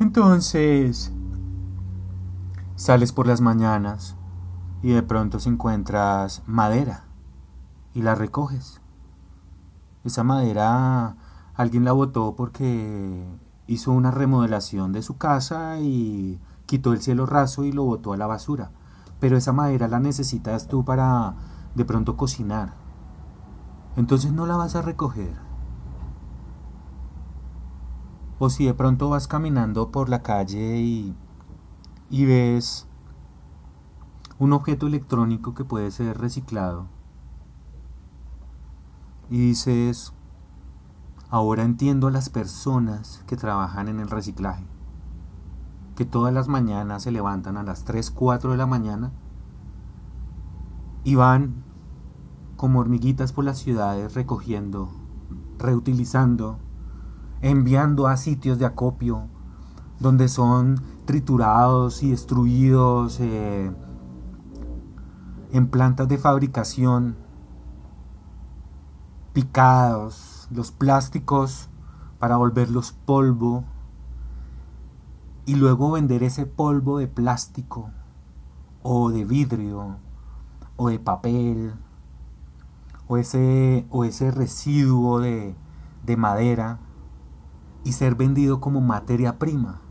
Entonces, 0.00 1.12
sales 2.78 3.12
por 3.12 3.26
las 3.26 3.42
mañanas 3.42 4.16
y 4.80 4.92
de 4.92 5.02
pronto 5.02 5.40
se 5.40 5.50
encuentras 5.50 6.42
madera 6.46 7.04
y 7.92 8.00
la 8.00 8.14
recoges. 8.14 8.80
Esa 10.04 10.24
madera 10.24 11.16
alguien 11.54 11.84
la 11.84 11.92
botó 11.92 12.34
porque 12.36 13.26
hizo 13.66 13.92
una 13.92 14.10
remodelación 14.10 14.92
de 14.92 15.02
su 15.02 15.18
casa 15.18 15.78
y 15.80 16.40
quitó 16.64 16.94
el 16.94 17.02
cielo 17.02 17.26
raso 17.26 17.64
y 17.64 17.72
lo 17.72 17.84
botó 17.84 18.14
a 18.14 18.16
la 18.16 18.26
basura 18.26 18.70
pero 19.20 19.36
esa 19.36 19.52
madera 19.52 19.88
la 19.88 20.00
necesitas 20.00 20.68
tú 20.68 20.84
para 20.84 21.34
de 21.74 21.84
pronto 21.84 22.16
cocinar. 22.16 22.74
Entonces 23.96 24.32
no 24.32 24.46
la 24.46 24.56
vas 24.56 24.76
a 24.76 24.82
recoger. 24.82 25.34
O 28.38 28.50
si 28.50 28.66
de 28.66 28.74
pronto 28.74 29.10
vas 29.10 29.26
caminando 29.26 29.90
por 29.90 30.08
la 30.08 30.22
calle 30.22 30.78
y, 30.78 31.16
y 32.10 32.24
ves 32.24 32.86
un 34.38 34.52
objeto 34.52 34.86
electrónico 34.86 35.54
que 35.54 35.64
puede 35.64 35.90
ser 35.90 36.18
reciclado 36.18 36.86
y 39.30 39.38
dices, 39.38 40.14
ahora 41.28 41.64
entiendo 41.64 42.06
a 42.06 42.10
las 42.10 42.30
personas 42.30 43.22
que 43.26 43.36
trabajan 43.36 43.88
en 43.88 44.00
el 44.00 44.08
reciclaje 44.08 44.64
que 45.96 46.04
todas 46.04 46.32
las 46.32 46.46
mañanas 46.46 47.02
se 47.02 47.10
levantan 47.10 47.56
a 47.56 47.64
las 47.64 47.84
3, 47.84 48.12
4 48.12 48.52
de 48.52 48.56
la 48.56 48.66
mañana 48.66 49.10
y 51.02 51.16
van 51.16 51.64
como 52.56 52.78
hormiguitas 52.78 53.32
por 53.32 53.44
las 53.44 53.58
ciudades 53.58 54.14
recogiendo, 54.14 54.90
reutilizando, 55.58 56.60
enviando 57.42 58.06
a 58.06 58.16
sitios 58.16 58.60
de 58.60 58.66
acopio 58.66 59.26
donde 59.98 60.28
son 60.28 60.80
triturados 61.08 62.02
y 62.02 62.10
destruidos 62.10 63.18
eh, 63.18 63.72
en 65.52 65.68
plantas 65.68 66.06
de 66.06 66.18
fabricación, 66.18 67.16
picados, 69.32 70.48
los 70.50 70.70
plásticos 70.70 71.70
para 72.18 72.36
volverlos 72.36 72.92
polvo, 72.92 73.64
y 75.46 75.54
luego 75.54 75.92
vender 75.92 76.22
ese 76.24 76.44
polvo 76.44 76.98
de 76.98 77.08
plástico 77.08 77.88
o 78.82 79.08
de 79.08 79.24
vidrio 79.24 79.96
o 80.76 80.90
de 80.90 80.98
papel 80.98 81.72
o 83.06 83.16
ese, 83.16 83.86
o 83.88 84.04
ese 84.04 84.30
residuo 84.30 85.20
de, 85.20 85.56
de 86.04 86.16
madera 86.18 86.80
y 87.82 87.92
ser 87.92 88.14
vendido 88.14 88.60
como 88.60 88.82
materia 88.82 89.38
prima 89.38 89.87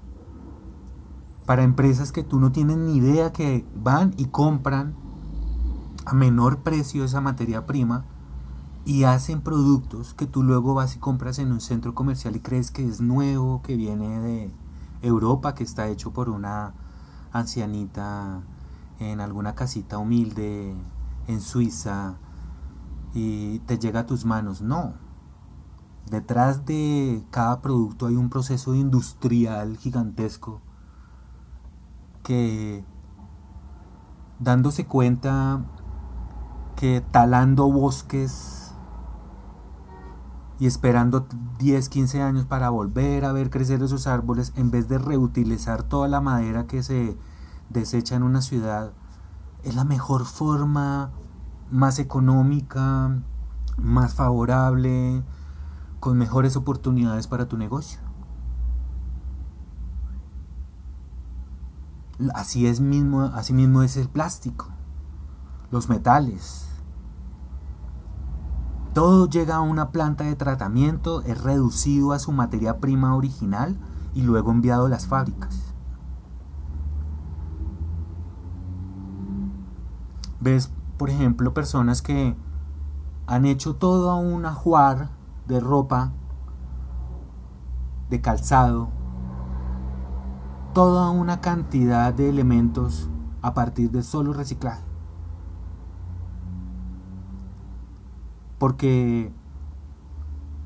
para 1.47 1.63
empresas 1.63 2.11
que 2.11 2.23
tú 2.23 2.41
no 2.41 2.51
tienes 2.51 2.75
ni 2.75 2.97
idea 2.97 3.31
que 3.31 3.65
van 3.73 4.13
y 4.17 4.25
compran 4.25 4.93
a 6.05 6.13
menor 6.13 6.57
precio 6.57 7.05
esa 7.05 7.21
materia 7.21 7.65
prima 7.65 8.03
y 8.83 9.05
hacen 9.05 9.39
productos 9.39 10.13
que 10.13 10.27
tú 10.27 10.43
luego 10.43 10.73
vas 10.73 10.97
y 10.97 10.99
compras 10.99 11.39
en 11.39 11.53
un 11.53 11.61
centro 11.61 11.95
comercial 11.95 12.35
y 12.35 12.41
crees 12.41 12.69
que 12.69 12.85
es 12.85 12.99
nuevo, 12.99 13.61
que 13.61 13.77
viene 13.77 14.19
de, 14.19 14.51
Europa 15.01 15.53
que 15.53 15.63
está 15.63 15.87
hecho 15.87 16.11
por 16.11 16.27
una 16.27 16.73
ancianita 17.31 18.41
en 18.99 19.21
alguna 19.21 19.55
casita 19.55 19.99
humilde 19.99 20.75
en 21.27 21.39
Suiza 21.39 22.15
y 23.13 23.59
te 23.59 23.77
llega 23.77 24.01
a 24.01 24.05
tus 24.05 24.25
manos. 24.25 24.61
No. 24.61 24.95
Detrás 26.09 26.65
de 26.65 27.23
cada 27.29 27.61
producto 27.61 28.07
hay 28.07 28.15
un 28.15 28.29
proceso 28.29 28.75
industrial 28.75 29.77
gigantesco 29.77 30.61
que 32.27 32.83
dándose 34.37 34.85
cuenta 34.85 35.63
que 36.75 36.99
talando 36.99 37.71
bosques 37.71 38.73
y 40.59 40.65
esperando 40.65 41.25
10, 41.57 41.87
15 41.87 42.21
años 42.21 42.45
para 42.45 42.69
volver 42.69 43.23
a 43.23 43.31
ver 43.31 43.49
crecer 43.49 43.81
esos 43.81 44.07
árboles, 44.07 44.51
en 44.57 44.71
vez 44.71 44.89
de 44.89 44.97
reutilizar 44.97 45.83
toda 45.83 46.09
la 46.09 46.19
madera 46.19 46.67
que 46.67 46.83
se 46.83 47.17
desecha 47.69 48.17
en 48.17 48.23
una 48.23 48.41
ciudad, 48.41 48.91
es 49.63 49.75
la 49.75 49.85
mejor 49.85 50.25
forma, 50.25 51.11
más 51.71 51.97
económica, 51.97 53.23
más 53.77 54.15
favorable, 54.15 55.23
con 56.01 56.17
mejores 56.17 56.57
oportunidades 56.57 57.27
para 57.27 57.47
tu 57.47 57.57
negocio. 57.57 58.06
Así 62.33 62.65
es 62.65 62.79
mismo, 62.79 63.21
así 63.21 63.53
mismo 63.53 63.83
es 63.83 63.95
el 63.95 64.09
plástico, 64.09 64.69
los 65.69 65.87
metales. 65.87 66.67
Todo 68.93 69.29
llega 69.29 69.57
a 69.57 69.61
una 69.61 69.91
planta 69.91 70.23
de 70.23 70.35
tratamiento, 70.35 71.21
es 71.21 71.39
reducido 71.39 72.13
a 72.13 72.19
su 72.19 72.31
materia 72.31 72.79
prima 72.79 73.15
original 73.15 73.77
y 74.15 74.23
luego 74.23 74.49
enviado 74.49 74.87
a 74.87 74.89
las 74.89 75.05
fábricas. 75.05 75.75
Ves, 80.39 80.71
por 80.97 81.11
ejemplo, 81.11 81.53
personas 81.53 82.01
que 82.01 82.35
han 83.27 83.45
hecho 83.45 83.75
todo 83.75 84.15
un 84.15 84.45
ajuar 84.45 85.09
de 85.45 85.59
ropa, 85.59 86.13
de 88.09 88.21
calzado, 88.21 88.89
toda 90.77 91.09
una 91.09 91.41
cantidad 91.41 92.13
de 92.13 92.29
elementos 92.29 93.09
a 93.41 93.55
partir 93.55 93.89
de 93.89 94.03
solo 94.03 94.31
reciclaje. 94.31 94.83
Porque 98.59 99.33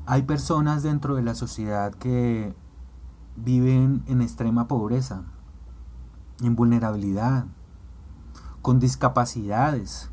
hay 0.04 0.20
personas 0.24 0.82
dentro 0.82 1.14
de 1.14 1.22
la 1.22 1.34
sociedad 1.34 1.94
que 1.94 2.54
viven 3.36 4.04
en 4.06 4.20
extrema 4.20 4.68
pobreza, 4.68 5.22
en 6.42 6.56
vulnerabilidad, 6.56 7.46
con 8.60 8.80
discapacidades, 8.80 10.10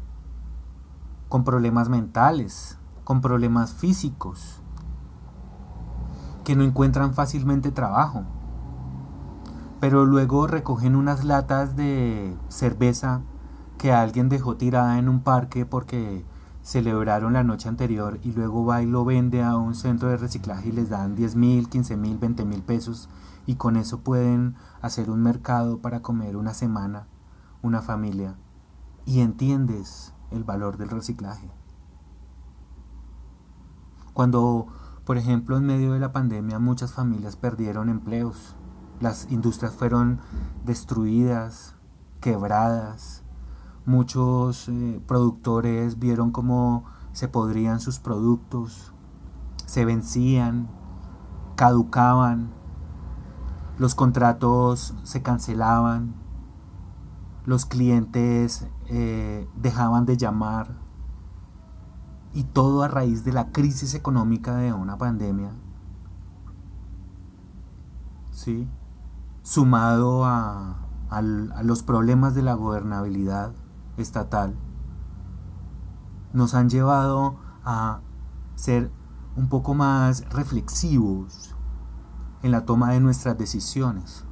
con 1.28 1.44
problemas 1.44 1.90
mentales, 1.90 2.78
con 3.04 3.20
problemas 3.20 3.74
físicos, 3.74 4.62
que 6.46 6.56
no 6.56 6.64
encuentran 6.64 7.14
fácilmente 7.14 7.74
trabajo 7.74 8.24
pero 9.80 10.06
luego 10.06 10.48
recogen 10.48 10.96
unas 10.96 11.24
latas 11.24 11.76
de 11.76 12.36
cerveza 12.50 13.22
que 13.78 13.94
alguien 13.94 14.28
dejó 14.28 14.58
tirada 14.58 15.00
en 15.00 15.08
un 15.08 15.22
parque 15.22 15.66
porque 15.66 16.26
celebraron 16.62 17.34
la 17.34 17.44
noche 17.44 17.70
anterior 17.70 18.20
y 18.22 18.34
luego 18.34 18.66
va 18.66 18.82
y 18.82 18.86
lo 18.86 19.06
vende 19.06 19.42
a 19.42 19.56
un 19.56 19.76
centro 19.76 20.10
de 20.10 20.18
reciclaje 20.18 20.70
y 20.70 20.72
les 20.74 20.90
dan 20.90 21.16
10 21.16 21.36
mil, 21.36 21.70
15 21.70 21.96
mil, 21.96 22.18
20 22.18 22.46
mil 22.46 22.62
pesos 22.62 23.10
y 23.46 23.56
con 23.56 23.78
eso 23.78 24.02
pueden 24.02 24.56
hacer 24.82 25.10
un 25.10 25.24
mercado 25.24 25.80
para 25.80 26.02
comer 26.02 26.36
una 26.36 26.54
semana, 26.54 27.08
una 27.62 27.82
familia 27.82 28.36
y 29.06 29.22
entiendes 29.22 30.14
el 30.30 30.44
valor 30.44 30.78
del 30.78 30.90
reciclaje. 30.90 31.50
Cuando, 34.14 34.68
por 35.06 35.18
ejemplo, 35.18 35.58
en 35.58 35.66
medio 35.66 35.94
de 35.94 36.00
la 36.00 36.12
pandemia 36.12 36.60
muchas 36.60 36.92
familias 36.92 37.38
perdieron 37.38 37.88
empleos, 37.88 38.56
las 39.00 39.32
industrias 39.32 39.74
fueron 39.74 40.20
destruidas, 40.66 41.76
quebradas. 42.20 43.24
Muchos 43.86 44.68
eh, 44.70 45.02
productores 45.08 46.00
vieron 46.00 46.32
cómo 46.32 46.86
se 47.14 47.28
podrían 47.28 47.80
sus 47.80 48.00
productos, 48.00 48.94
se 49.66 49.86
vencían, 49.86 50.70
caducaban, 51.56 52.52
los 53.78 53.96
contratos 53.96 54.94
se 55.04 55.22
cancelaban, 55.22 56.14
los 57.46 57.66
clientes 57.66 58.68
eh, 58.88 59.48
dejaban 59.56 60.06
de 60.06 60.18
llamar 60.18 60.78
y 62.34 62.44
todo 62.44 62.84
a 62.84 62.88
raíz 62.88 63.24
de 63.24 63.34
la 63.34 63.52
crisis 63.52 63.96
económica 63.96 64.56
de 64.58 64.74
una 64.74 64.98
pandemia. 64.98 65.52
¿Sí? 68.32 68.68
Sumado 69.44 70.26
a, 70.26 70.86
los 71.64 71.82
problemas 71.82 72.36
de 72.36 72.44
la 72.44 72.54
gobernabilidad 72.54 73.54
estatal, 73.98 74.56
nos 76.34 76.54
han 76.54 76.70
llevado 76.70 77.38
a 77.64 78.02
ser 78.56 78.92
un 79.36 79.50
poco 79.50 79.74
más 79.74 80.28
reflexivos 80.30 81.56
en 82.44 82.52
la 82.52 82.66
toma 82.66 82.92
de 82.92 83.00
nuestras 83.00 83.38
decisiones, 83.38 84.26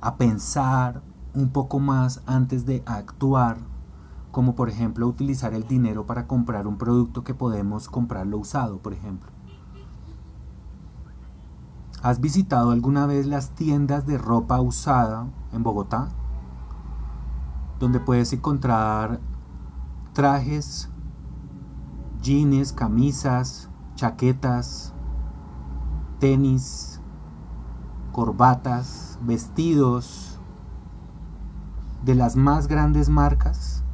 a 0.00 0.16
pensar 0.16 1.02
un 1.34 1.50
poco 1.50 1.78
más 1.78 2.22
antes 2.26 2.66
de 2.66 2.82
actuar, 2.86 3.58
como 4.30 4.54
por 4.54 4.68
ejemplo 4.68 5.06
utilizar 5.06 5.54
el 5.54 5.66
dinero 5.66 6.06
para 6.06 6.26
comprar 6.26 6.66
un 6.66 6.78
producto 6.78 7.22
que 7.22 7.34
podemos 7.34 7.88
comprarlo 7.88 8.38
usado, 8.38 8.78
por 8.78 8.92
ejemplo. 8.92 9.30
¿Has 12.02 12.20
visitado 12.20 12.72
alguna 12.72 13.06
vez 13.06 13.26
las 13.26 13.50
tiendas 13.50 14.06
de 14.06 14.18
ropa 14.18 14.60
usada 14.60 15.28
en 15.52 15.62
Bogotá? 15.62 16.08
Donde 17.78 18.00
puedes 18.00 18.32
encontrar 18.32 19.20
trajes, 20.12 20.90
jeans, 22.20 22.72
camisas, 22.72 23.70
chaquetas, 23.94 24.92
tenis, 26.18 27.00
corbatas, 28.10 29.20
vestidos 29.22 30.40
de 32.04 32.16
las 32.16 32.34
más 32.34 32.66
grandes 32.66 33.10
marcas. 33.10 33.84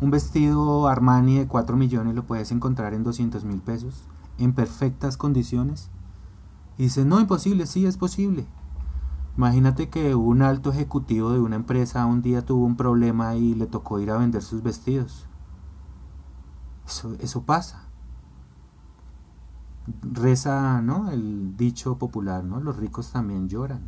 Un 0.00 0.10
vestido 0.10 0.88
Armani 0.88 1.38
de 1.38 1.46
4 1.46 1.76
millones 1.76 2.16
lo 2.16 2.26
puedes 2.26 2.50
encontrar 2.50 2.92
en 2.92 3.04
200 3.04 3.44
mil 3.44 3.62
pesos, 3.62 4.08
en 4.38 4.52
perfectas 4.52 5.16
condiciones 5.16 5.91
y 6.78 6.84
dice, 6.84 7.04
no, 7.04 7.20
imposible, 7.20 7.66
sí 7.66 7.86
es 7.86 7.96
posible. 7.96 8.46
Imagínate 9.36 9.88
que 9.88 10.14
un 10.14 10.42
alto 10.42 10.70
ejecutivo 10.70 11.32
de 11.32 11.40
una 11.40 11.56
empresa 11.56 12.04
un 12.06 12.22
día 12.22 12.44
tuvo 12.44 12.66
un 12.66 12.76
problema 12.76 13.34
y 13.34 13.54
le 13.54 13.66
tocó 13.66 13.98
ir 13.98 14.10
a 14.10 14.18
vender 14.18 14.42
sus 14.42 14.62
vestidos. 14.62 15.26
Eso, 16.86 17.14
eso 17.20 17.42
pasa. 17.42 17.88
Reza, 20.02 20.82
¿no? 20.82 21.10
El 21.10 21.56
dicho 21.56 21.98
popular, 21.98 22.44
¿no? 22.44 22.60
Los 22.60 22.76
ricos 22.76 23.10
también 23.10 23.48
lloran. 23.48 23.82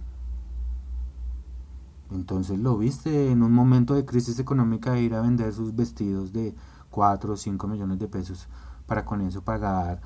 Entonces 2.10 2.58
lo 2.58 2.78
viste 2.78 3.30
en 3.30 3.42
un 3.42 3.52
momento 3.52 3.94
de 3.94 4.04
crisis 4.04 4.38
económica 4.38 4.98
ir 4.98 5.14
a 5.14 5.20
vender 5.20 5.52
sus 5.52 5.74
vestidos 5.74 6.32
de 6.32 6.54
4 6.90 7.32
o 7.32 7.36
5 7.36 7.66
millones 7.66 7.98
de 7.98 8.08
pesos 8.08 8.48
para 8.86 9.04
con 9.04 9.20
eso 9.20 9.42
pagar 9.42 10.00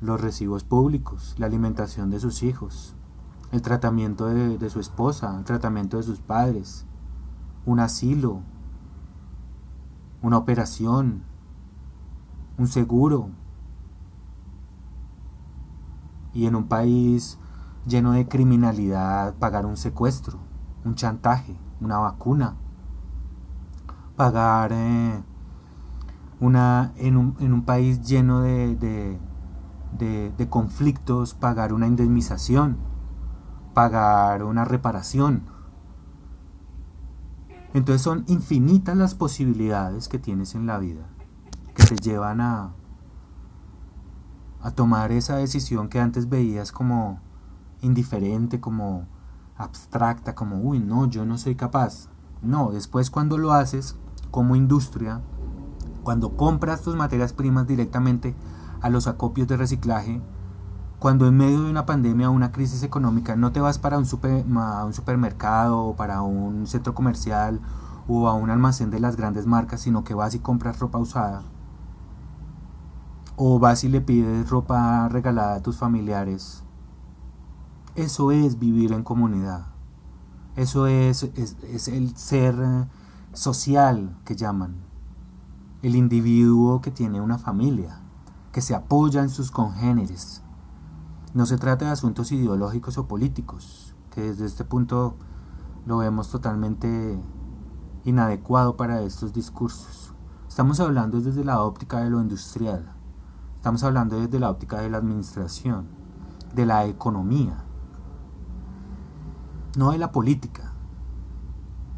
los 0.00 0.20
recibos 0.20 0.64
públicos, 0.64 1.34
la 1.38 1.46
alimentación 1.46 2.10
de 2.10 2.20
sus 2.20 2.42
hijos, 2.42 2.94
el 3.52 3.62
tratamiento 3.62 4.26
de, 4.26 4.70
su 4.70 4.80
esposa, 4.80 5.36
el 5.38 5.44
tratamiento 5.44 5.96
de 5.96 6.02
sus 6.02 6.20
padres, 6.20 6.84
un 7.64 7.80
asilo, 7.80 8.40
una 10.22 10.38
operación, 10.38 11.22
un 12.58 12.66
seguro. 12.66 13.30
Y 16.34 16.46
en 16.46 16.54
un 16.54 16.68
país 16.68 17.38
lleno 17.86 18.12
de 18.12 18.28
criminalidad, 18.28 19.34
pagar 19.36 19.64
un 19.64 19.76
secuestro, 19.76 20.38
un 20.84 20.94
chantaje, 20.94 21.56
una 21.80 21.98
vacuna, 21.98 22.56
pagar 24.16 24.72
eh, 24.72 25.22
una, 26.40 26.92
en, 26.96 27.16
un, 27.16 27.36
en 27.40 27.52
un 27.52 27.62
país 27.64 28.02
lleno 28.02 28.40
de, 28.40 28.76
de, 28.76 29.18
conflictos, 30.48 31.34
pagar 31.34 31.72
una 31.72 31.86
indemnización, 31.86 32.78
pagar 33.74 34.42
una 34.42 34.64
reparación. 34.64 35.44
Entonces 37.74 38.02
son 38.02 38.24
infinitas 38.26 38.96
las 38.96 39.14
posibilidades 39.14 40.08
que 40.08 40.18
tienes 40.18 40.54
en 40.54 40.66
la 40.66 40.78
vida 40.78 41.06
que 41.76 41.84
te 41.84 41.96
llevan 41.96 42.40
a, 42.40 42.72
a 44.62 44.70
tomar 44.70 45.12
esa 45.12 45.36
decisión 45.36 45.88
que 45.88 46.00
antes 46.00 46.28
veías 46.28 46.72
como 46.72 47.20
indiferente, 47.82 48.60
como 48.60 49.06
abstracta, 49.56 50.34
como, 50.34 50.60
uy, 50.60 50.80
no, 50.80 51.06
yo 51.06 51.26
no 51.26 51.38
soy 51.38 51.54
capaz. 51.54 52.08
No, 52.42 52.70
después 52.70 53.10
cuando 53.10 53.36
lo 53.38 53.52
haces 53.52 53.96
como 54.30 54.56
industria, 54.56 55.20
cuando 56.02 56.36
compras 56.36 56.82
tus 56.82 56.96
materias 56.96 57.32
primas 57.32 57.66
directamente 57.66 58.34
a 58.86 58.90
los 58.90 59.06
acopios 59.06 59.48
de 59.48 59.56
reciclaje, 59.56 60.22
cuando 60.98 61.26
en 61.26 61.36
medio 61.36 61.62
de 61.62 61.70
una 61.70 61.86
pandemia 61.86 62.30
o 62.30 62.32
una 62.32 62.52
crisis 62.52 62.82
económica 62.82 63.36
no 63.36 63.52
te 63.52 63.60
vas 63.60 63.78
para 63.78 63.98
un, 63.98 64.06
super, 64.06 64.44
un 64.46 64.92
supermercado 64.92 65.78
o 65.78 65.96
para 65.96 66.22
un 66.22 66.66
centro 66.66 66.94
comercial 66.94 67.60
o 68.08 68.28
a 68.28 68.34
un 68.34 68.50
almacén 68.50 68.90
de 68.90 69.00
las 69.00 69.16
grandes 69.16 69.46
marcas, 69.46 69.80
sino 69.80 70.04
que 70.04 70.14
vas 70.14 70.34
y 70.34 70.38
compras 70.38 70.78
ropa 70.78 70.98
usada. 70.98 71.42
O 73.36 73.58
vas 73.58 73.84
y 73.84 73.88
le 73.88 74.00
pides 74.00 74.48
ropa 74.48 75.08
regalada 75.08 75.56
a 75.56 75.62
tus 75.62 75.76
familiares. 75.76 76.62
Eso 77.94 78.30
es 78.30 78.58
vivir 78.58 78.92
en 78.92 79.02
comunidad. 79.02 79.66
Eso 80.54 80.86
es, 80.86 81.22
es, 81.22 81.88
el 81.88 82.16
ser 82.16 82.56
social 83.34 84.16
que 84.24 84.36
llaman. 84.36 84.76
El 85.82 85.96
individuo 85.96 86.80
que 86.80 86.90
tiene 86.90 87.20
una 87.20 87.38
familia, 87.38 88.00
que 88.56 88.62
se 88.62 88.74
apoya 88.74 89.20
en 89.20 89.28
sus 89.28 89.50
congéneres. 89.50 90.40
No 91.34 91.44
se 91.44 91.58
trata 91.58 91.84
de 91.84 91.90
asuntos 91.90 92.32
ideológicos 92.32 92.96
o 92.96 93.06
políticos, 93.06 93.94
que 94.10 94.22
desde 94.22 94.46
este 94.46 94.64
punto 94.64 95.18
lo 95.84 95.98
vemos 95.98 96.30
totalmente 96.30 97.20
inadecuado 98.04 98.78
para 98.78 99.02
estos 99.02 99.34
discursos. 99.34 100.14
Estamos 100.48 100.80
hablando 100.80 101.20
desde 101.20 101.44
la 101.44 101.60
óptica 101.60 102.00
de 102.00 102.08
lo 102.08 102.18
industrial, 102.18 102.94
estamos 103.56 103.82
hablando 103.82 104.18
desde 104.18 104.40
la 104.40 104.48
óptica 104.48 104.80
de 104.80 104.88
la 104.88 104.96
administración, 104.96 105.88
de 106.54 106.64
la 106.64 106.86
economía, 106.86 107.62
no 109.76 109.90
de 109.90 109.98
la 109.98 110.12
política. 110.12 110.72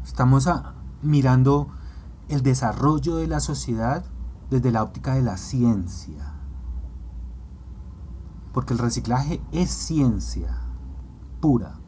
Estamos 0.03 0.49
mirando 1.01 1.69
el 2.27 2.43
desarrollo 2.43 3.15
de 3.15 3.27
la 3.27 3.39
sociedad 3.39 4.03
desde 4.49 4.73
la 4.73 4.83
óptica 4.83 5.13
de 5.13 5.21
la 5.21 5.37
ciencia. 5.37 6.35
Porque 8.59 8.73
el 8.73 8.79
reciclaje 8.79 9.41
es 9.53 9.69
ciencia 9.69 10.49
pura. 11.39 11.79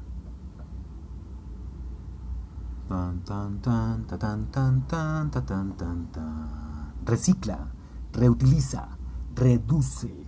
Recicla, 7.03 7.67
reutiliza, 8.13 8.87
reduce. 9.35 10.25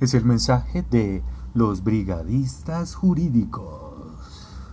Es 0.00 0.14
el 0.14 0.24
mensaje 0.24 0.80
de 0.80 1.22
los 1.52 1.84
brigadistas 1.84 2.94
jurídicos. 2.94 4.64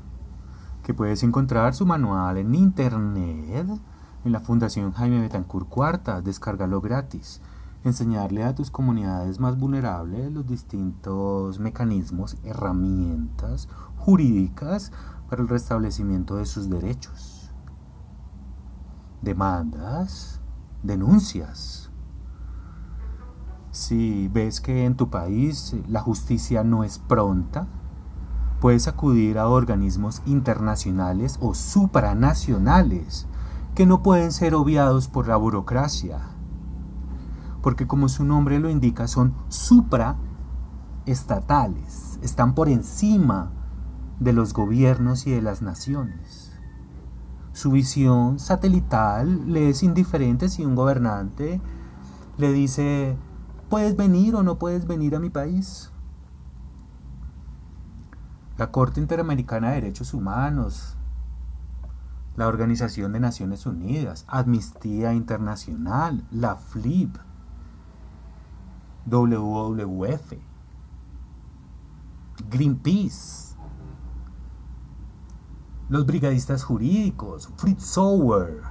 Que 0.84 0.94
puedes 0.94 1.22
encontrar 1.24 1.76
su 1.76 1.86
manual 1.86 2.38
en 2.38 2.56
internet 2.56 3.68
en 4.24 4.32
la 4.32 4.40
Fundación 4.40 4.94
Jaime 4.94 5.20
Betancourt 5.20 5.68
Cuarta. 5.68 6.22
Descárgalo 6.22 6.80
gratis. 6.80 7.42
Enseñarle 7.84 8.46
a 8.46 8.56
tus 8.56 8.72
comunidades 8.72 9.42
más 9.42 9.58
vulnerables 9.60 10.32
los 10.32 10.48
distintos 10.48 11.60
mecanismos, 11.60 12.38
herramientas 12.46 13.68
jurídicas 13.98 14.94
para 15.30 15.42
el 15.42 15.50
restablecimiento 15.50 16.38
de 16.38 16.46
sus 16.46 16.70
derechos. 16.70 17.52
Demandas, 19.22 20.40
denuncias. 20.82 21.92
Si 23.72 24.30
ves 24.30 24.62
que 24.62 24.86
en 24.86 24.96
tu 24.96 25.10
país 25.10 25.76
la 25.88 26.00
justicia 26.00 26.64
no 26.64 26.86
es 26.86 27.00
pronta, 27.00 27.68
puedes 28.62 28.88
acudir 28.88 29.40
a 29.40 29.50
organismos 29.50 30.22
internacionales 30.26 31.38
o 31.42 31.54
supranacionales 31.54 33.28
que 33.76 33.86
no 33.86 34.02
pueden 34.04 34.32
ser 34.32 34.56
obviados 34.56 35.10
por 35.10 35.28
la 35.28 35.36
burocracia. 35.36 36.33
Porque 37.64 37.88
como 37.88 38.10
su 38.10 38.26
nombre 38.26 38.60
lo 38.60 38.70
indica, 38.70 39.08
son 39.08 39.34
supraestatales, 39.48 42.20
están 42.22 42.54
por 42.54 42.70
encima 42.70 43.52
de 44.20 44.34
los 44.34 44.54
gobiernos 44.54 45.26
y 45.26 45.32
de 45.32 45.42
las 45.42 45.64
naciones. 45.64 46.52
Su 47.54 47.72
visión 47.72 48.38
satelital 48.38 49.52
le 49.52 49.70
es 49.70 49.82
indiferente 49.82 50.50
si 50.50 50.64
un 50.66 50.76
gobernante 50.76 51.60
le 52.38 52.52
dice, 52.52 53.18
puedes 53.70 53.96
venir 53.96 54.36
o 54.36 54.44
no 54.44 54.60
puedes 54.60 54.86
venir 54.86 55.16
a 55.16 55.20
mi 55.20 55.30
país. 55.30 55.92
La 58.58 58.72
Corte 58.72 59.00
Interamericana 59.00 59.70
de 59.70 59.76
Derechos 59.76 60.14
Humanos, 60.14 60.98
la 62.36 62.48
Organización 62.48 63.14
de 63.14 63.20
Naciones 63.20 63.66
Unidas, 63.66 64.26
Amnistía 64.28 65.14
Internacional, 65.14 66.26
la 66.32 66.56
FLIP, 66.56 67.18
WWF, 69.06 70.34
Greenpeace, 72.50 73.56
los 75.90 76.06
brigadistas 76.06 76.64
jurídicos, 76.64 77.50
Fritz 77.58 77.84
Sauer, 77.84 78.62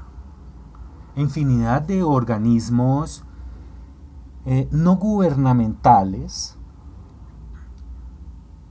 infinidad 1.15 1.83
de 1.83 2.03
organismos 2.03 3.25
eh, 4.45 4.69
no 4.73 4.97
gubernamentales 4.97 6.57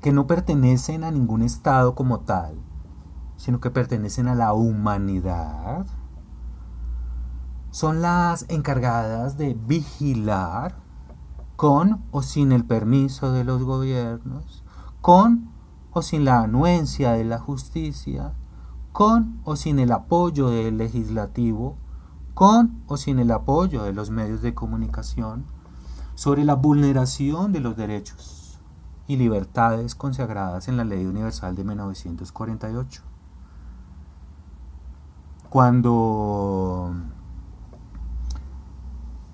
que 0.01 0.11
no 0.11 0.25
pertenecen 0.27 1.03
a 1.03 1.11
ningún 1.11 1.43
Estado 1.43 1.93
como 1.95 2.21
tal, 2.21 2.55
sino 3.37 3.59
que 3.59 3.69
pertenecen 3.69 4.27
a 4.27 4.35
la 4.35 4.53
humanidad, 4.53 5.85
son 7.69 8.01
las 8.01 8.45
encargadas 8.49 9.37
de 9.37 9.53
vigilar 9.53 10.80
con 11.61 12.01
o 12.09 12.23
sin 12.23 12.51
el 12.51 12.65
permiso 12.65 13.33
de 13.33 13.43
los 13.43 13.61
gobiernos, 13.61 14.63
con 14.99 15.51
o 15.91 16.01
sin 16.01 16.25
la 16.25 16.41
anuencia 16.41 17.11
de 17.11 17.23
la 17.23 17.37
justicia, 17.37 18.33
con 18.91 19.39
o 19.43 19.55
sin 19.55 19.77
el 19.77 19.91
apoyo 19.91 20.49
del 20.49 20.79
legislativo, 20.79 21.77
con 22.33 22.81
o 22.87 22.97
sin 22.97 23.19
el 23.19 23.29
apoyo 23.29 23.83
de 23.83 23.93
los 23.93 24.09
medios 24.09 24.41
de 24.41 24.55
comunicación, 24.55 25.45
sobre 26.15 26.45
la 26.45 26.55
vulneración 26.55 27.51
de 27.51 27.59
los 27.59 27.77
derechos 27.77 28.59
y 29.05 29.17
libertades 29.17 29.93
consagradas 29.93 30.67
en 30.67 30.77
la 30.77 30.83
Ley 30.83 31.05
Universal 31.05 31.55
de 31.55 31.63
1948. 31.63 33.03
Cuando, 35.51 36.91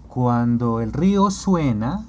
cuando 0.10 0.82
el 0.82 0.92
río 0.92 1.32
suena, 1.32 2.04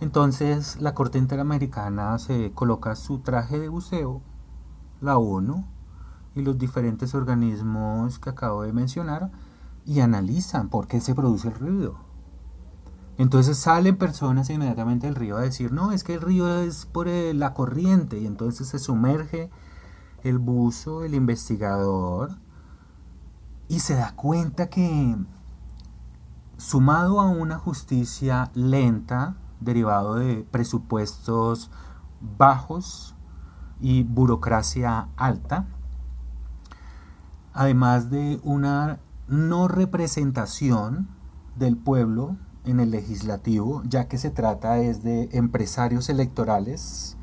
entonces 0.00 0.80
la 0.80 0.94
Corte 0.94 1.18
Interamericana 1.18 2.18
se 2.18 2.52
coloca 2.52 2.96
su 2.96 3.20
traje 3.20 3.58
de 3.58 3.68
buceo 3.68 4.22
la 5.00 5.18
ONU 5.18 5.66
y 6.34 6.42
los 6.42 6.58
diferentes 6.58 7.14
organismos 7.14 8.18
que 8.18 8.30
acabo 8.30 8.62
de 8.62 8.72
mencionar 8.72 9.30
y 9.84 10.00
analizan 10.00 10.68
por 10.68 10.86
qué 10.86 11.00
se 11.00 11.14
produce 11.14 11.48
el 11.48 11.54
ruido. 11.54 11.96
Entonces 13.18 13.58
salen 13.58 13.96
personas 13.96 14.48
inmediatamente 14.48 15.06
del 15.06 15.16
río 15.16 15.36
a 15.36 15.42
decir, 15.42 15.72
no, 15.72 15.92
es 15.92 16.04
que 16.04 16.14
el 16.14 16.22
río 16.22 16.60
es 16.60 16.86
por 16.86 17.06
la 17.08 17.52
corriente 17.52 18.18
y 18.18 18.26
entonces 18.26 18.68
se 18.68 18.78
sumerge 18.78 19.50
el 20.22 20.38
buzo, 20.38 21.04
el 21.04 21.14
investigador, 21.14 22.38
y 23.68 23.80
se 23.80 23.94
da 23.94 24.14
cuenta 24.16 24.68
que 24.68 25.16
sumado 26.56 27.20
a 27.20 27.28
una 27.28 27.58
justicia 27.58 28.50
lenta, 28.54 29.36
derivado 29.60 30.16
de 30.16 30.46
presupuestos 30.50 31.70
bajos, 32.20 33.14
y 33.80 34.04
burocracia 34.04 35.08
alta, 35.16 35.66
además 37.52 38.10
de 38.10 38.40
una 38.42 39.00
no 39.26 39.68
representación 39.68 41.08
del 41.56 41.76
pueblo 41.76 42.36
en 42.64 42.80
el 42.80 42.90
legislativo, 42.90 43.82
ya 43.84 44.06
que 44.06 44.18
se 44.18 44.30
trata 44.30 44.78
es 44.78 45.02
de 45.02 45.30
empresarios 45.32 46.08
electorales, 46.08 47.16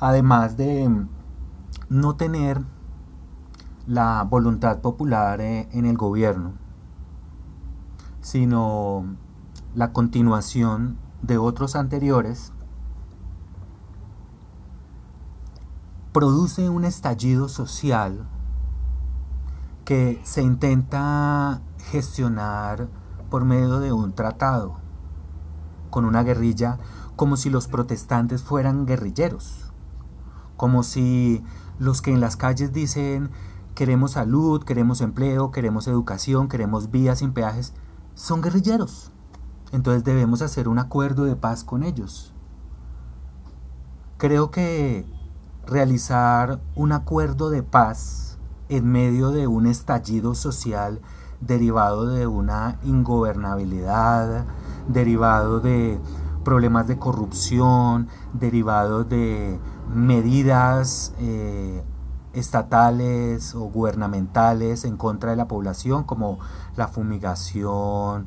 además 0.00 0.56
de 0.56 1.06
no 1.88 2.16
tener 2.16 2.62
la 3.86 4.24
voluntad 4.24 4.80
popular 4.80 5.40
eh, 5.40 5.68
en 5.72 5.84
el 5.84 5.96
gobierno, 5.96 6.54
sino 8.22 9.04
la 9.74 9.92
continuación 9.92 10.96
de 11.20 11.36
otros 11.36 11.76
anteriores 11.76 12.52
produce 16.12 16.68
un 16.68 16.84
estallido 16.84 17.48
social 17.48 18.26
que 19.84 20.20
se 20.24 20.42
intenta 20.42 21.60
gestionar 21.90 22.88
por 23.28 23.44
medio 23.44 23.80
de 23.80 23.92
un 23.92 24.12
tratado 24.12 24.76
con 25.90 26.04
una 26.04 26.22
guerrilla 26.22 26.78
como 27.16 27.36
si 27.36 27.50
los 27.50 27.66
protestantes 27.66 28.42
fueran 28.42 28.86
guerrilleros, 28.86 29.72
como 30.56 30.82
si 30.82 31.42
los 31.78 32.02
que 32.02 32.12
en 32.12 32.20
las 32.20 32.36
calles 32.36 32.72
dicen 32.72 33.30
queremos 33.74 34.12
salud, 34.12 34.62
queremos 34.64 35.00
empleo, 35.00 35.50
queremos 35.50 35.88
educación, 35.88 36.48
queremos 36.48 36.90
vías 36.90 37.20
sin 37.20 37.32
peajes, 37.32 37.74
son 38.14 38.42
guerrilleros. 38.42 39.12
Entonces 39.72 40.04
debemos 40.04 40.42
hacer 40.42 40.68
un 40.68 40.78
acuerdo 40.78 41.24
de 41.24 41.36
paz 41.36 41.64
con 41.64 41.82
ellos. 41.82 42.34
Creo 44.18 44.50
que 44.50 45.06
realizar 45.66 46.60
un 46.76 46.92
acuerdo 46.92 47.50
de 47.50 47.62
paz 47.62 48.38
en 48.68 48.90
medio 48.90 49.30
de 49.30 49.46
un 49.46 49.66
estallido 49.66 50.34
social 50.34 51.00
derivado 51.40 52.06
de 52.06 52.26
una 52.26 52.78
ingobernabilidad, 52.84 54.46
derivado 54.88 55.60
de 55.60 56.00
problemas 56.44 56.86
de 56.86 56.98
corrupción, 56.98 58.08
derivado 58.32 59.04
de 59.04 59.58
medidas 59.92 61.14
eh, 61.18 61.82
estatales 62.32 63.54
o 63.54 63.60
gubernamentales 63.64 64.84
en 64.84 64.96
contra 64.96 65.30
de 65.30 65.36
la 65.36 65.48
población, 65.48 66.04
como 66.04 66.38
la 66.76 66.88
fumigación, 66.88 68.26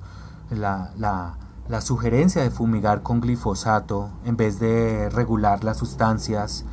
la, 0.50 0.92
la 1.68 1.82
sugerencia 1.82 2.44
de 2.44 2.52
fumigar 2.52 3.02
con 3.02 3.22
glifosato 3.22 4.10
en 4.24 4.38
vez 4.38 4.60
de 4.60 5.10
regular 5.10 5.64
las 5.64 5.78
sustancias, 5.78 6.66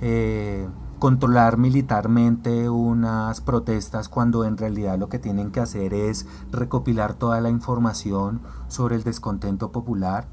eh, 0.00 0.68
controlar 0.98 1.56
militarmente 1.56 2.68
unas 2.68 3.40
protestas 3.40 4.08
cuando 4.08 4.44
en 4.44 4.56
realidad 4.56 4.98
lo 4.98 5.08
que 5.08 5.18
tienen 5.18 5.50
que 5.50 5.60
hacer 5.60 5.94
es 5.94 6.26
recopilar 6.50 7.14
toda 7.14 7.40
la 7.40 7.50
información 7.50 8.40
sobre 8.68 8.96
el 8.96 9.04
descontento 9.04 9.70
popular. 9.70 10.26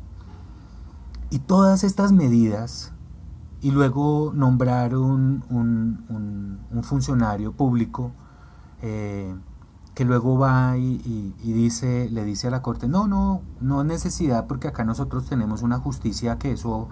Y 1.29 1.39
todas 1.39 1.83
estas 1.83 2.11
medidas, 2.11 2.91
y 3.61 3.71
luego 3.71 4.31
nombrar 4.33 4.95
un, 4.95 5.43
un, 5.49 6.83
funcionario 6.83 7.53
público, 7.53 8.11
eh, 8.81 9.35
que 10.01 10.05
luego 10.05 10.39
va 10.39 10.77
y, 10.77 11.35
dice, 11.43 12.09
le 12.09 12.25
dice 12.25 12.47
a 12.47 12.49
la 12.49 12.63
corte, 12.63 12.87
no, 12.87 13.05
no, 13.05 13.43
no 13.59 13.83
necesidad 13.83 14.47
porque 14.47 14.67
acá 14.67 14.83
nosotros 14.83 15.27
tenemos 15.27 15.61
una 15.61 15.77
justicia 15.77 16.39
que 16.39 16.53
eso, 16.53 16.87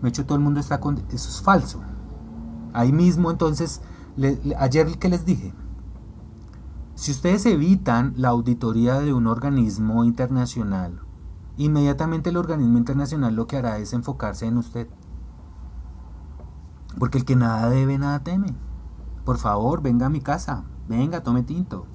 me 0.00 0.10
hecho 0.10 0.24
todo 0.24 0.38
el 0.38 0.44
mundo 0.44 0.60
está 0.60 0.78
con, 0.78 0.98
eso 1.08 1.28
es 1.28 1.42
falso. 1.42 1.80
Ahí 2.72 2.92
mismo 2.92 3.32
entonces, 3.32 3.80
ayer 4.56 4.96
que 5.00 5.08
les 5.08 5.26
dije, 5.26 5.52
si 6.94 7.10
ustedes 7.10 7.46
evitan 7.46 8.14
la 8.16 8.28
auditoría 8.28 9.00
de 9.00 9.12
un 9.12 9.26
organismo 9.26 10.04
internacional, 10.04 11.00
inmediatamente 11.56 12.30
el 12.30 12.36
organismo 12.36 12.78
internacional 12.78 13.34
lo 13.34 13.48
que 13.48 13.56
hará 13.56 13.78
es 13.78 13.92
enfocarse 13.92 14.46
en 14.46 14.58
usted. 14.58 14.86
Porque 16.96 17.18
el 17.18 17.24
que 17.24 17.34
nada 17.34 17.68
debe, 17.70 17.98
nada 17.98 18.22
teme. 18.22 18.54
Por 19.24 19.38
favor, 19.38 19.82
venga 19.82 20.06
a 20.06 20.10
mi 20.10 20.20
casa, 20.20 20.62
venga, 20.86 21.24
tome 21.24 21.42
tinto. 21.42 21.88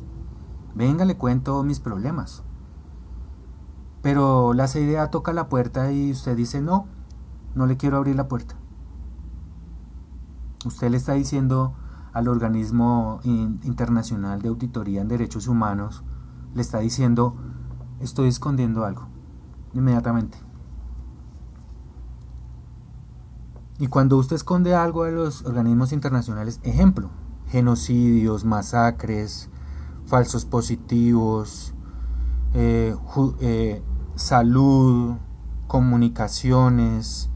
Venga, 0.80 1.04
le 1.04 1.18
cuento 1.18 1.62
mis 1.66 1.82
problemas. 1.82 2.42
Pero 4.02 4.54
la 4.54 4.66
idea 4.76 5.10
toca 5.10 5.34
la 5.34 5.50
puerta 5.50 5.92
y 5.92 6.10
usted 6.10 6.38
dice, 6.38 6.62
no, 6.62 6.88
no 7.54 7.66
le 7.66 7.76
quiero 7.76 7.98
abrir 7.98 8.16
la 8.16 8.30
puerta. 8.30 8.56
Usted 10.66 10.90
le 10.90 10.96
está 10.96 11.16
diciendo 11.16 11.74
al 12.14 12.30
organismo 12.30 13.20
internacional 13.26 14.42
de 14.42 14.48
auditoría 14.48 15.02
en 15.02 15.10
derechos 15.10 15.50
humanos, 15.50 16.06
le 16.54 16.62
está 16.62 16.80
diciendo, 16.80 17.36
estoy 18.00 18.30
escondiendo 18.30 18.86
algo, 18.86 19.10
inmediatamente. 19.74 20.38
Y 23.80 23.88
cuando 23.88 24.16
usted 24.16 24.38
esconde 24.38 24.76
algo 24.76 25.04
a 25.04 25.10
los 25.10 25.44
organismos 25.44 25.92
internacionales, 25.92 26.62
ejemplo, 26.64 27.10
genocidios, 27.48 28.46
masacres, 28.46 29.49
falsos 30.10 30.44
positivos, 30.44 31.74
eh, 32.56 32.96
eh, 33.42 33.84
salud, 34.16 35.16
comunicaciones, 35.68 37.30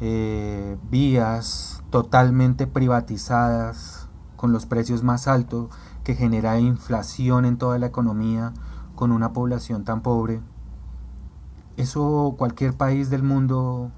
eh, 0.00 0.76
vías 0.90 1.82
totalmente 1.88 2.66
privatizadas 2.66 4.08
con 4.36 4.52
los 4.52 4.66
precios 4.66 5.02
más 5.02 5.26
altos 5.26 5.70
que 6.04 6.14
genera 6.14 6.60
inflación 6.60 7.46
en 7.46 7.56
toda 7.56 7.78
la 7.78 7.86
economía 7.86 8.52
con 8.94 9.10
una 9.10 9.32
población 9.32 9.84
tan 9.84 10.02
pobre. 10.02 10.42
Eso 11.78 12.34
cualquier 12.36 12.76
país 12.76 13.08
del 13.08 13.22
mundo 13.22 13.90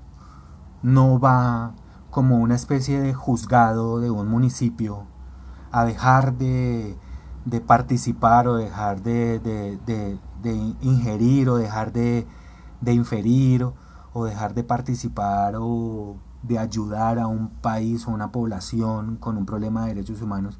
no 0.82 1.18
va 1.18 1.74
como 2.10 2.36
una 2.38 2.54
especie 2.54 3.00
de 3.00 3.12
juzgado 3.12 3.98
de 3.98 4.10
un 4.10 4.28
municipio 4.28 5.04
a 5.72 5.84
dejar 5.84 6.34
de 6.38 6.96
de 7.48 7.60
participar 7.60 8.46
o 8.48 8.56
dejar 8.56 9.02
de, 9.02 10.18
ingerir 10.80 11.48
o 11.48 11.56
dejar 11.56 11.92
de, 11.92 12.26
inferir 12.86 13.64
o, 14.12 14.24
dejar 14.24 14.54
de 14.54 14.64
participar 14.64 15.54
o 15.56 16.16
de 16.42 16.58
ayudar 16.58 17.18
a 17.18 17.26
un 17.26 17.48
país 17.48 18.06
o 18.06 18.10
una 18.10 18.30
población 18.30 19.16
con 19.16 19.36
un 19.36 19.46
problema 19.46 19.82
de 19.82 19.94
derechos 19.94 20.22
humanos 20.22 20.58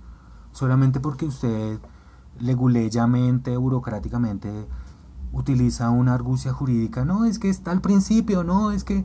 solamente 0.53 1.01
porque 1.01 1.27
usted 1.27 1.79
leguleyamente, 2.41 3.57
burocráticamente 3.57 4.69
utiliza 5.33 5.91
una 5.91 6.15
argucia 6.15 6.53
jurídica. 6.53 7.05
No, 7.05 7.25
es 7.25 7.39
que 7.39 7.51
está 7.51 7.71
al 7.71 7.81
principio, 7.81 8.45
no, 8.45 8.71
es 8.71 8.85
que... 8.85 9.05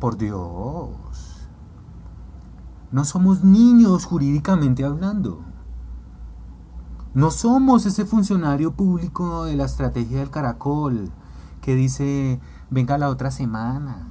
Por 0.00 0.16
Dios. 0.18 1.48
No 2.90 3.04
somos 3.04 3.44
niños 3.44 4.04
jurídicamente 4.04 4.84
hablando. 4.84 5.51
No 7.14 7.30
somos 7.30 7.84
ese 7.84 8.06
funcionario 8.06 8.72
público 8.72 9.44
de 9.44 9.54
la 9.54 9.66
estrategia 9.66 10.20
del 10.20 10.30
caracol 10.30 11.12
que 11.60 11.74
dice, 11.74 12.40
venga 12.70 12.96
la 12.96 13.10
otra 13.10 13.30
semana. 13.30 14.08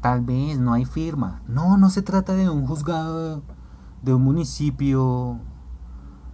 Tal 0.00 0.22
vez 0.22 0.58
no 0.58 0.72
hay 0.72 0.84
firma. 0.84 1.42
No, 1.46 1.76
no 1.76 1.90
se 1.90 2.02
trata 2.02 2.34
de 2.34 2.50
un 2.50 2.66
juzgado 2.66 3.42
de 4.02 4.14
un 4.14 4.22
municipio 4.22 5.38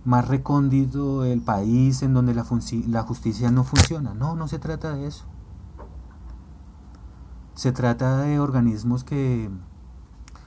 más 0.05 0.27
recóndito 0.27 1.23
del 1.23 1.43
país 1.43 2.03
en 2.03 2.15
donde 2.15 2.35
la, 2.35 2.47
la 2.89 3.03
justicia 3.03 3.51
no 3.51 3.65
funciona. 3.65 4.15
No, 4.15 4.35
no 4.37 4.49
se 4.49 4.59
trata 4.59 4.95
de 4.95 5.07
eso. 5.07 5.27
Se 7.55 7.73
trata 7.73 8.19
de 8.19 8.41
organismos 8.41 9.05
que 9.05 9.51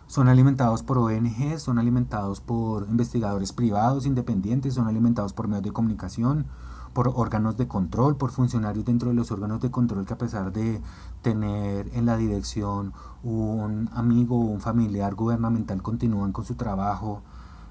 son 0.07 0.29
alimentados 0.29 0.83
por 0.83 0.97
ONGs, 0.97 1.61
son 1.61 1.79
alimentados 1.79 2.39
por 2.39 2.87
investigadores 2.89 3.51
privados 3.53 4.05
independientes, 4.05 4.73
son 4.73 4.87
alimentados 4.87 5.33
por 5.33 5.47
medios 5.47 5.63
de 5.63 5.71
comunicación, 5.71 6.47
por 6.93 7.09
órganos 7.09 7.57
de 7.57 7.67
control, 7.67 8.15
por 8.15 8.31
funcionarios 8.31 8.85
dentro 8.85 9.09
de 9.09 9.15
los 9.15 9.31
órganos 9.31 9.61
de 9.61 9.69
control 9.69 10.05
que 10.05 10.13
a 10.13 10.17
pesar 10.17 10.51
de 10.51 10.81
tener 11.21 11.91
en 11.93 12.05
la 12.05 12.17
dirección 12.17 12.93
un 13.21 13.89
amigo 13.93 14.37
o 14.37 14.45
un 14.45 14.61
familiar 14.61 15.13
gubernamental 15.13 15.81
continúan 15.81 16.31
con 16.31 16.45
su 16.45 16.55
trabajo 16.55 17.21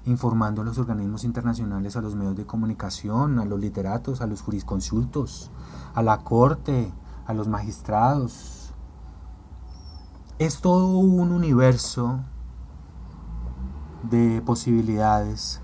informando 0.05 0.61
a 0.61 0.65
los 0.65 0.77
organismos 0.77 1.25
internacionales, 1.25 1.97
a 1.97 2.01
los 2.01 2.15
medios 2.15 2.37
de 2.37 2.45
comunicación, 2.45 3.39
a 3.39 3.45
los 3.45 3.59
literatos, 3.59 4.21
a 4.21 4.27
los 4.27 4.41
jurisconsultos, 4.41 5.51
a 5.93 6.01
la 6.01 6.19
corte, 6.19 6.93
a 7.25 7.33
los 7.33 7.49
magistrados, 7.49 8.56
es 10.39 10.61
todo 10.61 10.99
un 10.99 11.31
universo 11.31 12.19
de 14.03 14.39
posibilidades 14.45 15.61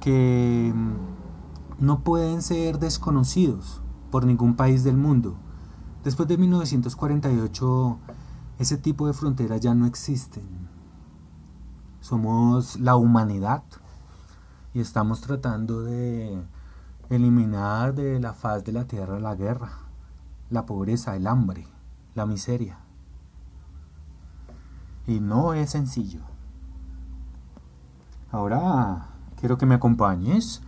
que 0.00 0.72
mm, 0.74 1.84
no 1.84 2.00
pueden 2.00 2.40
ser 2.40 2.78
desconocidos 2.78 3.82
por 4.10 4.24
ningún 4.24 4.56
país 4.56 4.84
del 4.84 4.96
mundo. 4.96 5.36
Después 6.02 6.26
de 6.28 6.38
1948, 6.38 7.98
ese 8.58 8.78
tipo 8.78 9.06
de 9.06 9.12
fronteras 9.12 9.60
ya 9.60 9.74
no 9.74 9.84
existen. 9.84 10.48
Somos 12.00 12.80
la 12.80 12.96
humanidad 12.96 13.62
y 14.72 14.80
estamos 14.80 15.20
tratando 15.20 15.82
de 15.82 16.42
eliminar 17.10 17.94
de 17.94 18.18
la 18.18 18.32
faz 18.32 18.64
de 18.64 18.72
la 18.72 18.86
tierra 18.86 19.20
la 19.20 19.34
guerra, 19.34 19.72
la 20.48 20.64
pobreza, 20.64 21.16
el 21.16 21.26
hambre, 21.26 21.66
la 22.14 22.24
miseria 22.24 22.78
y 25.10 25.18
no 25.18 25.54
es 25.54 25.70
sencillo. 25.70 26.20
Ahora 28.30 29.08
quiero 29.40 29.58
que 29.58 29.66
me 29.66 29.74
acompañes 29.74 30.62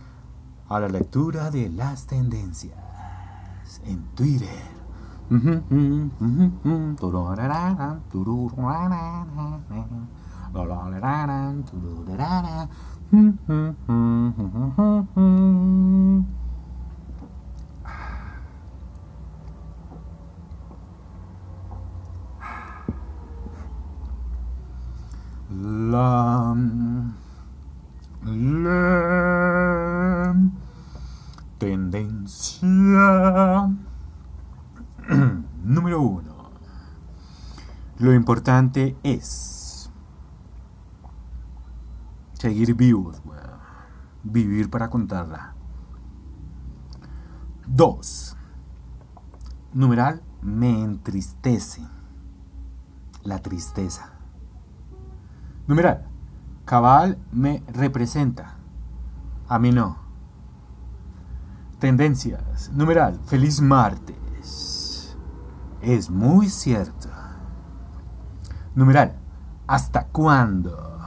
a 0.67 0.81
la 0.81 0.89
lectura 0.89 1.49
de 1.49 1.69
las 1.69 2.07
tendencias 2.07 2.75
en 3.85 4.03
Twitter. 4.15 4.49
La, 25.61 26.55
tendencia 31.59 32.67
número 35.63 36.01
uno. 36.01 36.33
Lo 37.99 38.13
importante 38.13 38.97
es 39.03 39.63
Seguir 42.43 42.75
vivos, 42.75 43.21
Vivir 44.23 44.69
para 44.69 44.89
contarla. 44.89 45.53
2. 47.67 48.37
Numeral 49.71 50.21
me 50.41 50.83
entristece. 50.83 51.87
La 53.23 53.39
tristeza. 53.39 54.12
Numeral. 55.65 56.05
Cabal 56.65 57.17
me 57.31 57.63
representa. 57.67 58.57
A 59.47 59.59
mí 59.59 59.71
no. 59.71 59.97
Tendencias. 61.79 62.69
Numeral. 62.73 63.19
Feliz 63.25 63.61
martes. 63.61 65.15
Es 65.81 66.09
muy 66.09 66.49
cierto. 66.49 67.07
Numeral. 68.75 69.15
¿Hasta 69.65 70.07
cuándo? 70.07 70.99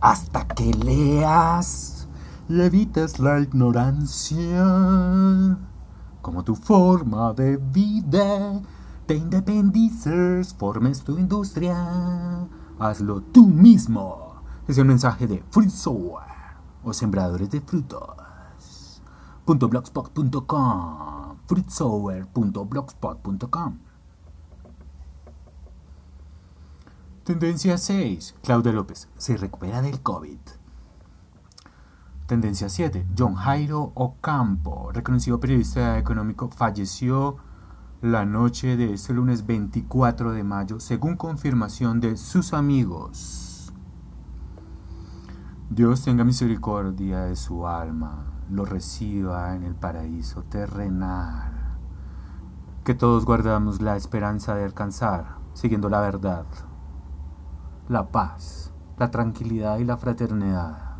Hasta 0.00 0.46
que 0.46 0.72
leas 0.72 2.06
y 2.48 2.60
evites 2.60 3.18
la 3.18 3.40
ignorancia. 3.40 4.64
Como 6.22 6.44
tu 6.44 6.54
forma 6.54 7.32
de 7.32 7.56
vida, 7.56 8.60
te 9.06 9.16
independices, 9.16 10.54
formes 10.54 11.02
tu 11.02 11.18
industria. 11.18 11.76
Hazlo 12.78 13.22
tú 13.22 13.48
mismo. 13.48 14.42
Es 14.66 14.78
el 14.78 14.86
mensaje 14.86 15.26
de 15.26 15.44
Free 15.50 15.68
Software 15.70 16.24
o 16.82 16.92
Sembradores 16.92 17.50
de 17.50 17.60
Frutos. 17.60 19.02
.blogspot.com 19.46 21.36
fruitsower.blogspot.com 21.46 23.78
Tendencia 27.24 27.76
6. 27.78 28.34
Claudia 28.42 28.72
López 28.72 29.08
se 29.16 29.36
recupera 29.36 29.82
del 29.82 30.00
COVID. 30.00 30.38
Tendencia 32.26 32.68
7. 32.68 33.06
John 33.16 33.34
Jairo 33.34 33.92
Ocampo, 33.94 34.90
reconocido 34.92 35.40
periodista 35.40 35.98
económico, 35.98 36.50
falleció 36.50 37.36
la 38.04 38.26
noche 38.26 38.76
de 38.76 38.92
este 38.92 39.14
lunes 39.14 39.46
24 39.46 40.32
de 40.32 40.44
mayo, 40.44 40.78
según 40.78 41.16
confirmación 41.16 42.00
de 42.00 42.18
sus 42.18 42.52
amigos. 42.52 43.72
Dios 45.70 46.04
tenga 46.04 46.22
misericordia 46.22 47.20
de 47.20 47.34
su 47.34 47.66
alma, 47.66 48.26
lo 48.50 48.66
reciba 48.66 49.56
en 49.56 49.62
el 49.62 49.74
paraíso 49.74 50.42
terrenal. 50.42 51.78
Que 52.84 52.94
todos 52.94 53.24
guardamos 53.24 53.80
la 53.80 53.96
esperanza 53.96 54.54
de 54.54 54.64
alcanzar, 54.64 55.38
siguiendo 55.54 55.88
la 55.88 56.00
verdad 56.00 56.44
la 57.88 58.08
paz, 58.08 58.70
la 58.98 59.10
tranquilidad 59.10 59.78
y 59.78 59.84
la 59.84 59.96
fraternidad. 59.96 60.94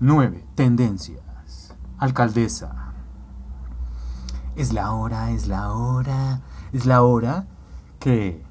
9. 0.00 0.46
Tendencias. 0.54 1.74
Alcaldesa. 1.98 2.92
Es 4.56 4.72
la 4.72 4.92
hora, 4.92 5.30
es 5.30 5.46
la 5.46 5.72
hora, 5.72 6.40
es 6.72 6.86
la 6.86 7.02
hora 7.02 7.46
que 8.00 8.44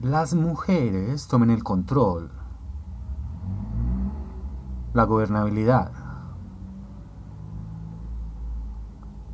las 0.00 0.34
mujeres 0.34 1.28
tomen 1.28 1.50
el 1.50 1.62
control, 1.62 2.30
la 4.94 5.04
gobernabilidad, 5.04 5.92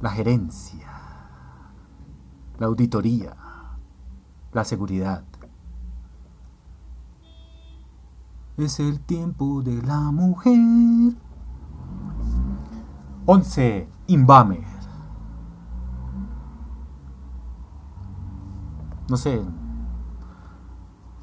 la 0.01 0.11
gerencia 0.11 0.87
la 2.59 2.67
auditoría, 2.67 3.37
la 4.53 4.65
seguridad. 4.65 5.25
Es 8.57 8.81
el 8.81 9.01
tiempo 9.01 9.61
de 9.61 9.83
la 9.83 10.01
mujer. 10.11 10.59
11. 13.27 13.89
Inbamer. 14.07 14.65
No 19.11 19.19
sé. 19.19 19.45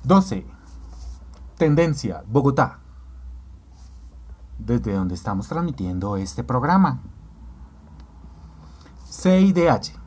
12. 0.04 0.46
Tendencia, 1.58 2.24
Bogotá. 2.28 2.80
Desde 4.60 4.94
donde 4.94 5.16
estamos 5.16 5.48
transmitiendo 5.48 6.18
este 6.18 6.44
programa. 6.44 7.02
CIDH. 9.10 10.00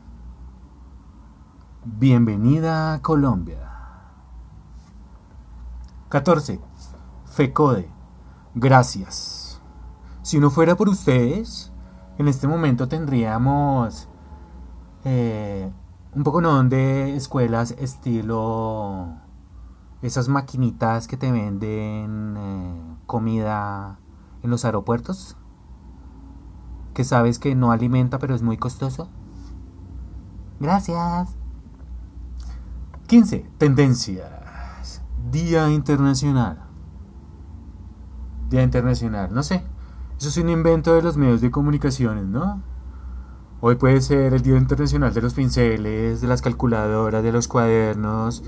Bienvenida 1.83 2.93
a 2.93 3.01
Colombia. 3.01 3.69
14. 6.07 6.61
FECODE. 7.37 7.87
Gracias. 8.55 9.61
Si 10.23 10.39
no 10.39 10.49
fuera 10.49 10.75
por 10.75 10.89
ustedes, 10.89 11.71
en 12.17 12.27
este 12.27 12.47
momento 12.47 12.87
tendríamos 12.87 14.09
eh, 15.05 15.71
un 16.15 16.23
poco 16.23 16.41
no 16.41 16.63
de 16.63 17.15
escuelas 17.15 17.75
estilo 17.77 19.09
esas 20.01 20.29
maquinitas 20.29 21.07
que 21.07 21.15
te 21.15 21.31
venden 21.31 22.35
eh, 22.37 22.95
comida 23.05 23.99
en 24.41 24.49
los 24.49 24.65
aeropuertos 24.65 25.37
que 26.95 27.03
sabes 27.03 27.37
que 27.37 27.53
no 27.53 27.71
alimenta 27.71 28.17
pero 28.17 28.33
es 28.33 28.41
muy 28.41 28.57
costoso. 28.57 29.11
Gracias. 30.59 31.35
15. 33.05 33.47
Tendencias. 33.59 35.03
Día 35.29 35.69
Internacional. 35.69 36.66
Día 38.49 38.63
Internacional. 38.63 39.33
No 39.33 39.43
sé. 39.43 39.63
Eso 40.17 40.29
es 40.29 40.37
un 40.37 40.49
invento 40.49 40.93
de 40.95 41.01
los 41.01 41.15
medios 41.17 41.41
de 41.41 41.51
comunicaciones, 41.51 42.25
¿no? 42.25 42.63
Hoy 43.59 43.75
puede 43.75 44.01
ser 44.01 44.33
el 44.33 44.41
Día 44.41 44.57
Internacional 44.57 45.13
de 45.13 45.21
los 45.21 45.33
pinceles, 45.33 46.21
de 46.21 46.27
las 46.27 46.41
calculadoras, 46.41 47.23
de 47.23 47.31
los 47.31 47.47
cuadernos, 47.47 48.43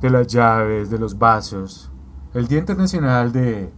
de 0.00 0.10
las 0.10 0.26
llaves, 0.26 0.90
de 0.90 0.98
los 0.98 1.18
vasos. 1.18 1.90
El 2.34 2.48
Día 2.48 2.58
Internacional 2.58 3.32
de 3.32 3.72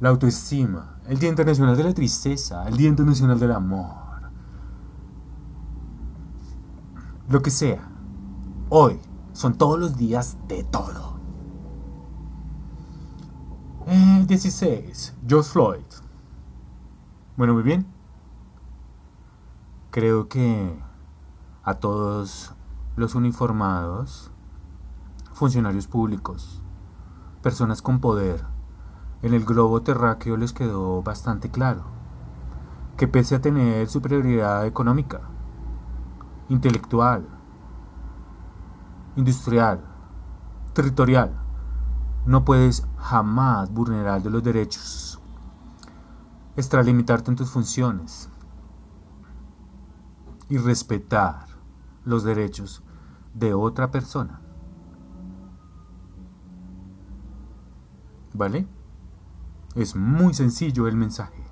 la 0.00 0.08
autoestima. 0.08 1.00
El 1.06 1.18
Día 1.18 1.28
Internacional 1.28 1.76
de 1.76 1.84
la 1.84 1.94
tristeza. 1.94 2.66
El 2.68 2.76
Día 2.76 2.88
Internacional 2.88 3.38
del 3.38 3.52
amor. 3.52 3.96
Lo 7.28 7.42
que 7.42 7.50
sea. 7.50 7.88
Hoy 8.68 8.98
son 9.32 9.56
todos 9.56 9.78
los 9.78 9.96
días 9.96 10.36
de 10.48 10.64
todo. 10.64 11.09
16. 14.30 14.62
Eh, 14.62 15.14
George 15.26 15.50
Floyd. 15.50 15.84
Bueno, 17.36 17.52
muy 17.52 17.64
bien. 17.64 17.84
Creo 19.90 20.28
que 20.28 20.80
a 21.64 21.74
todos 21.74 22.54
los 22.94 23.16
uniformados, 23.16 24.30
funcionarios 25.32 25.88
públicos, 25.88 26.62
personas 27.42 27.82
con 27.82 27.98
poder, 27.98 28.44
en 29.22 29.34
el 29.34 29.44
globo 29.44 29.82
terráqueo 29.82 30.36
les 30.36 30.52
quedó 30.52 31.02
bastante 31.02 31.50
claro 31.50 31.86
que 32.96 33.08
pese 33.08 33.34
a 33.34 33.40
tener 33.40 33.88
superioridad 33.88 34.64
económica, 34.64 35.22
intelectual, 36.48 37.26
industrial, 39.16 39.80
territorial. 40.72 41.39
No 42.26 42.44
puedes 42.44 42.86
jamás 42.98 43.72
vulnerar 43.72 44.22
de 44.22 44.30
los 44.30 44.42
derechos, 44.42 45.20
extralimitarte 46.56 47.30
en 47.30 47.36
tus 47.36 47.50
funciones 47.50 48.28
y 50.48 50.58
respetar 50.58 51.46
los 52.04 52.24
derechos 52.24 52.82
de 53.34 53.54
otra 53.54 53.90
persona. 53.90 54.40
¿Vale? 58.34 58.66
Es 59.74 59.94
muy 59.94 60.34
sencillo 60.34 60.88
el 60.88 60.96
mensaje. 60.96 61.44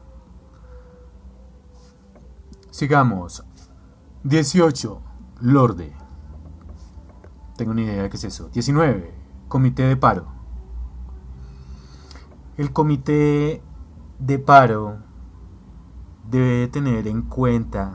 Sigamos. 2.70 3.44
18. 4.24 5.02
Lorde. 5.40 5.94
Tengo 7.56 7.72
una 7.72 7.82
idea 7.82 8.02
de 8.02 8.10
qué 8.10 8.16
es 8.16 8.24
eso. 8.24 8.48
19. 8.50 9.14
Comité 9.48 9.84
de 9.84 9.96
paro. 9.96 10.37
El 12.58 12.72
comité 12.72 13.62
de 14.18 14.38
paro 14.40 14.96
debe 16.28 16.66
tener 16.66 17.06
en 17.06 17.22
cuenta 17.22 17.92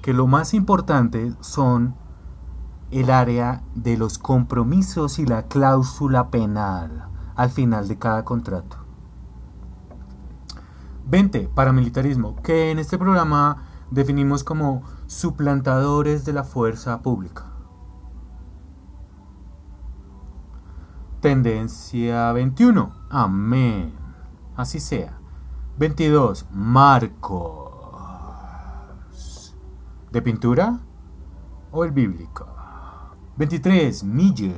que 0.00 0.14
lo 0.14 0.26
más 0.26 0.54
importante 0.54 1.34
son 1.40 1.94
el 2.90 3.10
área 3.10 3.62
de 3.74 3.98
los 3.98 4.16
compromisos 4.16 5.18
y 5.18 5.26
la 5.26 5.48
cláusula 5.48 6.30
penal 6.30 7.10
al 7.36 7.50
final 7.50 7.88
de 7.88 7.98
cada 7.98 8.24
contrato. 8.24 8.78
20. 11.04 11.50
Paramilitarismo, 11.54 12.36
que 12.36 12.70
en 12.70 12.78
este 12.78 12.96
programa 12.96 13.64
definimos 13.90 14.44
como 14.44 14.82
suplantadores 15.08 16.24
de 16.24 16.32
la 16.32 16.44
fuerza 16.44 17.02
pública. 17.02 17.44
Tendencia 21.20 22.32
21. 22.32 22.97
Amén. 23.10 23.94
Así 24.56 24.80
sea. 24.80 25.18
22. 25.78 26.46
Marcos. 26.50 27.68
¿De 30.10 30.20
pintura 30.20 30.80
o 31.70 31.84
el 31.84 31.92
bíblico? 31.92 32.46
23. 33.36 34.04
Mille. 34.04 34.54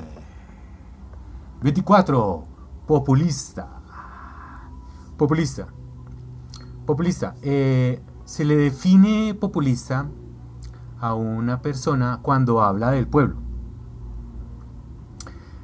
24. 1.63 2.45
Populista. 2.87 3.69
Populista. 5.17 5.69
Populista. 6.87 7.37
Eh, 7.43 8.03
se 8.25 8.45
le 8.45 8.57
define 8.57 9.35
populista 9.35 10.09
a 10.99 11.15
una 11.15 11.63
persona 11.63 12.21
cuando 12.23 12.63
habla 12.63 12.91
del 12.91 13.07
pueblo. 13.07 13.37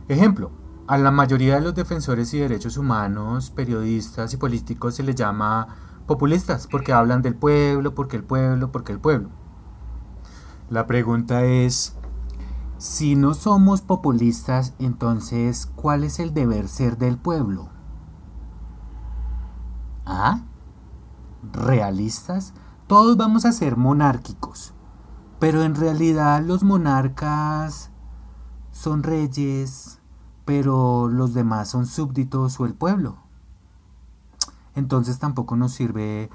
Ejemplo, 0.09 0.53
a 0.87 0.99
la 0.99 1.11
mayoría 1.11 1.57
de 1.57 1.63
los 1.63 1.75
defensores 1.75 2.33
y 2.35 2.39
derechos 2.39 2.77
humanos, 2.77 3.51
periodistas 3.51 4.33
y 4.33 4.37
políticos 4.37 4.95
se 4.95 5.03
les 5.03 5.17
llama 5.17 5.69
populistas 6.07 6.69
porque 6.71 6.93
hablan 6.93 7.23
del 7.23 7.35
pueblo, 7.35 7.95
porque 7.95 8.17
el 8.17 8.25
pueblo, 8.25 8.71
porque 8.71 8.93
el 8.93 9.01
pueblo. 9.01 9.31
La 10.71 10.87
pregunta 10.87 11.45
es, 11.45 11.97
si 12.79 13.17
no 13.17 13.35
somos 13.35 13.83
populistas, 13.83 14.75
entonces, 14.79 15.67
¿cuál 15.75 16.05
es 16.05 16.21
el 16.21 16.35
deber 16.35 16.69
ser 16.69 16.99
del 16.99 17.19
pueblo? 17.19 17.69
¿Ah? 20.05 20.43
¿Realistas? 21.53 22.53
Todos 22.87 23.17
vamos 23.17 23.45
a 23.45 23.53
ser 23.53 23.77
monárquicos, 23.77 24.73
pero 25.41 25.63
en 25.65 25.75
realidad 25.75 26.43
los 26.45 26.63
monarcas 26.63 27.91
son 28.71 29.03
reyes, 29.03 29.96
pero 30.47 31.09
los 31.09 31.35
demás 31.35 31.69
son 31.69 31.85
súbditos 31.85 32.59
o 32.59 32.65
el 32.65 32.73
pueblo. 32.73 33.19
Entonces 34.75 35.19
tampoco 35.19 35.57
nos 35.57 35.73
sirve 35.73 36.31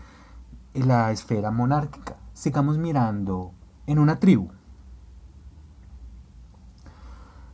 la 0.75 1.11
esfera 1.11 1.49
monárquica. 1.49 2.17
Sigamos 2.33 2.77
mirando 2.77 3.53
en 3.87 3.97
una 3.97 4.19
tribu. 4.19 4.49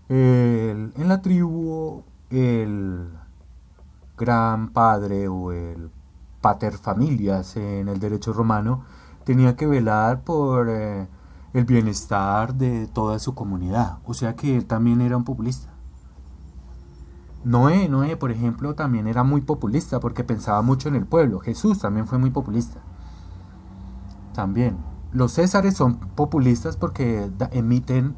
en 0.10 0.93
la 0.95 1.22
tribu, 1.22 2.03
el 2.30 3.10
gran 4.18 4.70
padre 4.70 5.28
o 5.28 5.51
el 5.51 5.91
pater 6.41 6.78
familias 6.78 7.58
en 7.58 7.88
el 7.89 7.99
derecho 7.99 8.34
romano 8.34 8.84
tenía 9.26 9.58
que 9.58 9.68
velar 9.68 10.24
por 10.24 10.70
eh, 10.70 11.08
el 11.53 11.66
bienestar 11.66 12.55
de 12.55 12.88
toda 12.88 13.20
su 13.20 13.36
comunidad. 13.36 13.99
O 14.05 14.14
sea 14.14 14.36
que 14.36 14.55
él 14.55 14.66
también 14.66 15.01
era 15.01 15.18
un 15.18 15.26
populista. 15.26 15.76
Noé, 17.44 17.88
Noé, 17.88 18.18
por 18.18 18.32
ejemplo, 18.32 18.76
también 18.76 19.08
era 19.08 19.24
muy 19.24 19.42
populista 19.42 20.00
porque 20.00 20.24
pensaba 20.24 20.62
mucho 20.62 20.90
en 20.90 20.96
el 20.96 21.06
pueblo. 21.06 21.40
Jesús 21.40 21.80
también 21.80 22.08
fue 22.08 22.18
muy 22.18 22.30
populista. 22.30 22.80
También. 24.34 24.78
Los 25.14 25.34
césares 25.34 25.76
son 25.76 25.98
populistas 25.98 26.78
porque 26.78 27.32
emiten 27.52 28.16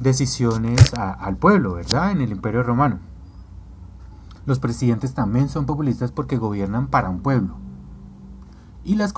decisiones 0.00 0.92
al 0.94 1.36
pueblo, 1.36 1.74
¿verdad? 1.74 2.10
En 2.10 2.20
el 2.20 2.32
imperio 2.32 2.62
romano. 2.62 2.98
Los 4.44 4.58
presidentes 4.58 5.14
también 5.14 5.48
son 5.48 5.66
populistas 5.66 6.12
porque 6.12 6.36
gobiernan 6.36 6.88
para 6.88 7.08
un 7.08 7.20
pueblo. 7.20 7.56
Y 8.84 8.96
las, 8.96 9.14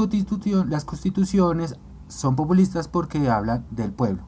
las 0.66 0.84
constituciones 0.84 1.76
son 2.08 2.36
populistas 2.36 2.88
porque 2.88 3.28
hablan 3.28 3.66
del 3.70 3.92
pueblo. 3.92 4.22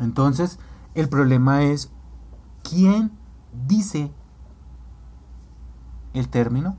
Entonces, 0.00 0.58
el 0.94 1.08
problema 1.08 1.62
es 1.62 1.92
quién 2.62 3.12
dice 3.66 4.12
el 6.14 6.28
término 6.28 6.76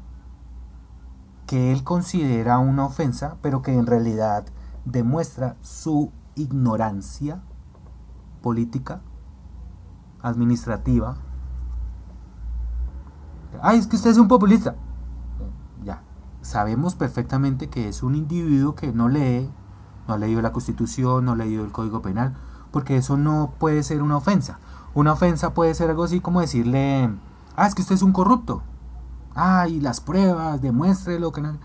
que 1.47 1.71
él 1.71 1.83
considera 1.83 2.57
una 2.59 2.85
ofensa, 2.85 3.37
pero 3.41 3.61
que 3.61 3.73
en 3.73 3.85
realidad 3.85 4.45
demuestra 4.85 5.55
su 5.61 6.11
ignorancia 6.35 7.41
política, 8.41 9.01
administrativa. 10.21 11.17
Ay, 13.61 13.79
es 13.79 13.87
que 13.87 13.95
usted 13.95 14.11
es 14.11 14.17
un 14.17 14.27
populista. 14.27 14.75
Ya, 15.83 16.01
sabemos 16.41 16.95
perfectamente 16.95 17.69
que 17.69 17.87
es 17.87 18.03
un 18.03 18.15
individuo 18.15 18.75
que 18.75 18.91
no 18.91 19.09
lee, 19.09 19.49
no 20.07 20.13
ha 20.13 20.17
leído 20.17 20.41
la 20.41 20.51
constitución, 20.51 21.25
no 21.25 21.33
ha 21.33 21.35
leído 21.35 21.63
el 21.63 21.71
código 21.71 22.01
penal, 22.01 22.35
porque 22.71 22.97
eso 22.97 23.17
no 23.17 23.53
puede 23.59 23.83
ser 23.83 24.01
una 24.01 24.17
ofensa. 24.17 24.59
Una 24.95 25.13
ofensa 25.13 25.53
puede 25.53 25.73
ser 25.73 25.89
algo 25.89 26.03
así 26.03 26.19
como 26.19 26.41
decirle, 26.41 27.09
ah, 27.55 27.67
es 27.67 27.75
que 27.75 27.81
usted 27.81 27.95
es 27.95 28.03
un 28.03 28.13
corrupto. 28.13 28.61
Ah, 29.35 29.67
y 29.67 29.79
las 29.79 30.01
pruebas, 30.01 30.61
demuéstrelo. 30.61 31.31
Que 31.31 31.41
no... 31.41 31.57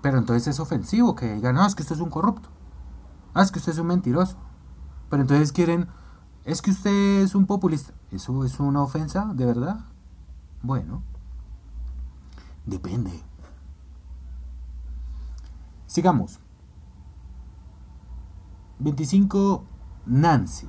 Pero 0.00 0.18
entonces 0.18 0.46
es 0.46 0.60
ofensivo 0.60 1.14
que 1.16 1.34
digan, 1.34 1.56
no, 1.56 1.66
es 1.66 1.74
que 1.74 1.82
usted 1.82 1.96
es 1.96 2.00
un 2.00 2.10
corrupto. 2.10 2.48
Ah, 3.34 3.42
es 3.42 3.50
que 3.50 3.58
usted 3.58 3.72
es 3.72 3.78
un 3.78 3.88
mentiroso. 3.88 4.36
Pero 5.10 5.22
entonces 5.22 5.52
quieren, 5.52 5.88
es 6.44 6.62
que 6.62 6.70
usted 6.70 7.22
es 7.22 7.34
un 7.34 7.46
populista. 7.46 7.92
¿Eso 8.10 8.44
es 8.44 8.60
una 8.60 8.82
ofensa, 8.82 9.32
de 9.34 9.44
verdad? 9.44 9.80
Bueno, 10.62 11.02
depende. 12.64 13.22
Sigamos. 15.86 16.38
25. 18.78 19.64
Nancy. 20.06 20.68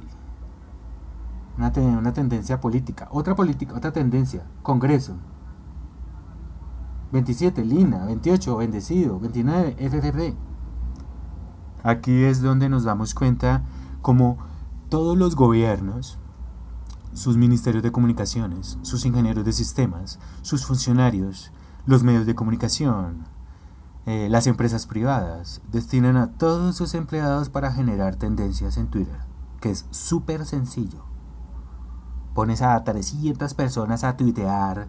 Una, 1.60 2.14
tendencia 2.14 2.62
política. 2.62 3.10
Otra 3.12 3.36
política, 3.36 3.76
otra 3.76 3.92
tendencia. 3.92 4.46
Congreso. 4.64 5.18
27, 7.12 7.66
Lina, 7.66 8.06
28, 8.06 8.56
Bendecido, 8.56 9.20
29, 9.20 9.76
FFD. 9.78 10.36
Aquí 11.84 12.24
es 12.24 12.42
donde 12.42 12.70
nos 12.70 12.86
damos 12.86 13.14
cuenta 13.14 13.66
como 14.02 14.38
todos 14.88 15.18
los 15.18 15.36
gobiernos, 15.36 16.18
sus 17.14 17.36
ministerios 17.36 17.84
de 17.84 17.92
comunicaciones, 17.92 18.78
sus 18.82 19.06
ingenieros 19.06 19.44
de 19.44 19.52
sistemas, 19.52 20.18
sus 20.42 20.66
funcionarios, 20.66 21.52
los 21.86 22.04
medios 22.04 22.26
de 22.26 22.36
comunicación, 22.36 23.26
eh, 24.06 24.30
las 24.30 24.48
empresas 24.48 24.88
privadas, 24.88 25.62
destinan 25.74 26.16
a 26.16 26.32
todos 26.32 26.78
sus 26.78 26.94
empleados 26.94 27.50
para 27.50 27.74
generar 27.74 28.16
tendencias 28.16 28.78
en 28.78 28.88
Twitter, 28.88 29.20
que 29.60 29.72
es 29.72 29.88
súper 29.90 30.46
sencillo. 30.46 31.09
Pones 32.40 32.62
a 32.62 32.82
300 32.82 33.54
personas 33.54 34.06
a 34.06 34.16
tuitear 34.16 34.88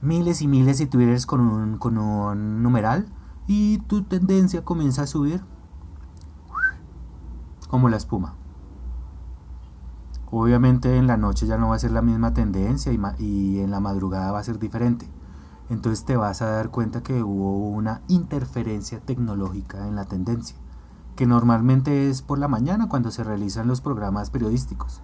miles 0.00 0.40
y 0.40 0.46
miles 0.46 0.78
de 0.78 0.86
twitters 0.86 1.26
con 1.26 1.40
un, 1.40 1.78
con 1.78 1.98
un 1.98 2.62
numeral 2.62 3.12
y 3.48 3.78
tu 3.88 4.04
tendencia 4.04 4.64
comienza 4.64 5.02
a 5.02 5.08
subir 5.08 5.42
como 7.68 7.88
la 7.88 7.96
espuma. 7.96 8.36
Obviamente 10.30 10.96
en 10.96 11.08
la 11.08 11.16
noche 11.16 11.44
ya 11.48 11.58
no 11.58 11.70
va 11.70 11.74
a 11.74 11.80
ser 11.80 11.90
la 11.90 12.02
misma 12.02 12.34
tendencia 12.34 12.92
y, 12.92 13.00
y, 13.18 13.58
en 13.58 13.72
la 13.72 13.80
madrugada 13.80 14.30
va 14.30 14.38
a 14.38 14.44
ser 14.44 14.60
diferente. 14.60 15.10
Entonces 15.70 16.04
te 16.04 16.16
vas 16.16 16.40
a 16.40 16.50
dar 16.52 16.70
cuenta 16.70 17.02
que 17.02 17.24
hubo 17.24 17.68
una 17.70 18.02
interferencia 18.06 19.00
tecnológica 19.00 19.88
en 19.88 19.96
la 19.96 20.04
tendencia, 20.04 20.56
que 21.16 21.26
normalmente 21.26 22.08
es 22.08 22.22
por 22.22 22.38
la 22.38 22.46
mañana 22.46 22.88
cuando 22.88 23.10
se 23.10 23.24
realizan 23.24 23.66
los 23.66 23.80
programas 23.80 24.30
periodísticos. 24.30 25.02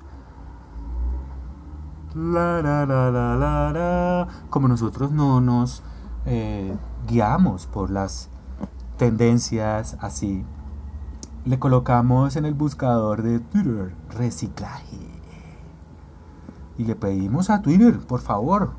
Como 4.49 4.69
nosotros 4.69 5.13
no 5.13 5.43
nos 5.43 5.83
eh, 6.25 6.75
guiamos 7.07 7.67
por 7.67 7.91
las 7.91 8.31
tendencias 8.97 9.99
así, 10.01 10.43
le 11.45 11.59
colocamos 11.59 12.37
en 12.37 12.47
el 12.47 12.55
buscador 12.55 13.23
de 13.23 13.41
Twitter 13.41 13.95
reciclaje. 14.09 14.97
Y 16.79 16.85
le 16.85 16.97
pedimos 16.97 17.51
a 17.51 17.61
Twitter, 17.61 17.99
por 17.99 18.21
favor, 18.21 18.73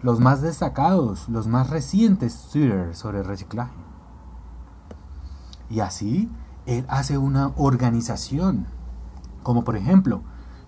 los 0.00 0.18
más 0.18 0.40
destacados, 0.40 1.28
los 1.28 1.46
más 1.46 1.68
recientes 1.68 2.48
Twitter 2.50 2.96
sobre 2.96 3.22
reciclaje. 3.22 3.76
Y 5.68 5.80
así 5.80 6.30
él 6.64 6.86
hace 6.88 7.18
una 7.18 7.52
organización, 7.56 8.68
como 9.42 9.64
por 9.64 9.76
ejemplo, 9.76 10.22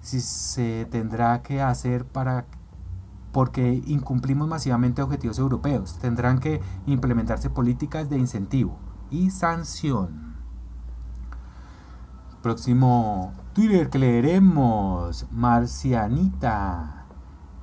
si 0.00 0.20
se 0.20 0.88
tendrá 0.90 1.42
que 1.42 1.62
hacer 1.62 2.04
para 2.04 2.44
porque 3.30 3.84
incumplimos 3.86 4.48
masivamente 4.48 5.00
objetivos 5.00 5.38
europeos. 5.38 5.96
Tendrán 6.00 6.40
que 6.40 6.60
implementarse 6.86 7.48
políticas 7.48 8.10
de 8.10 8.18
incentivo 8.18 8.76
y 9.12 9.30
sanción. 9.30 10.34
Próximo 12.42 13.32
Twitter 13.52 13.90
que 13.90 14.00
leeremos. 14.00 15.28
Marcianita. 15.30 17.03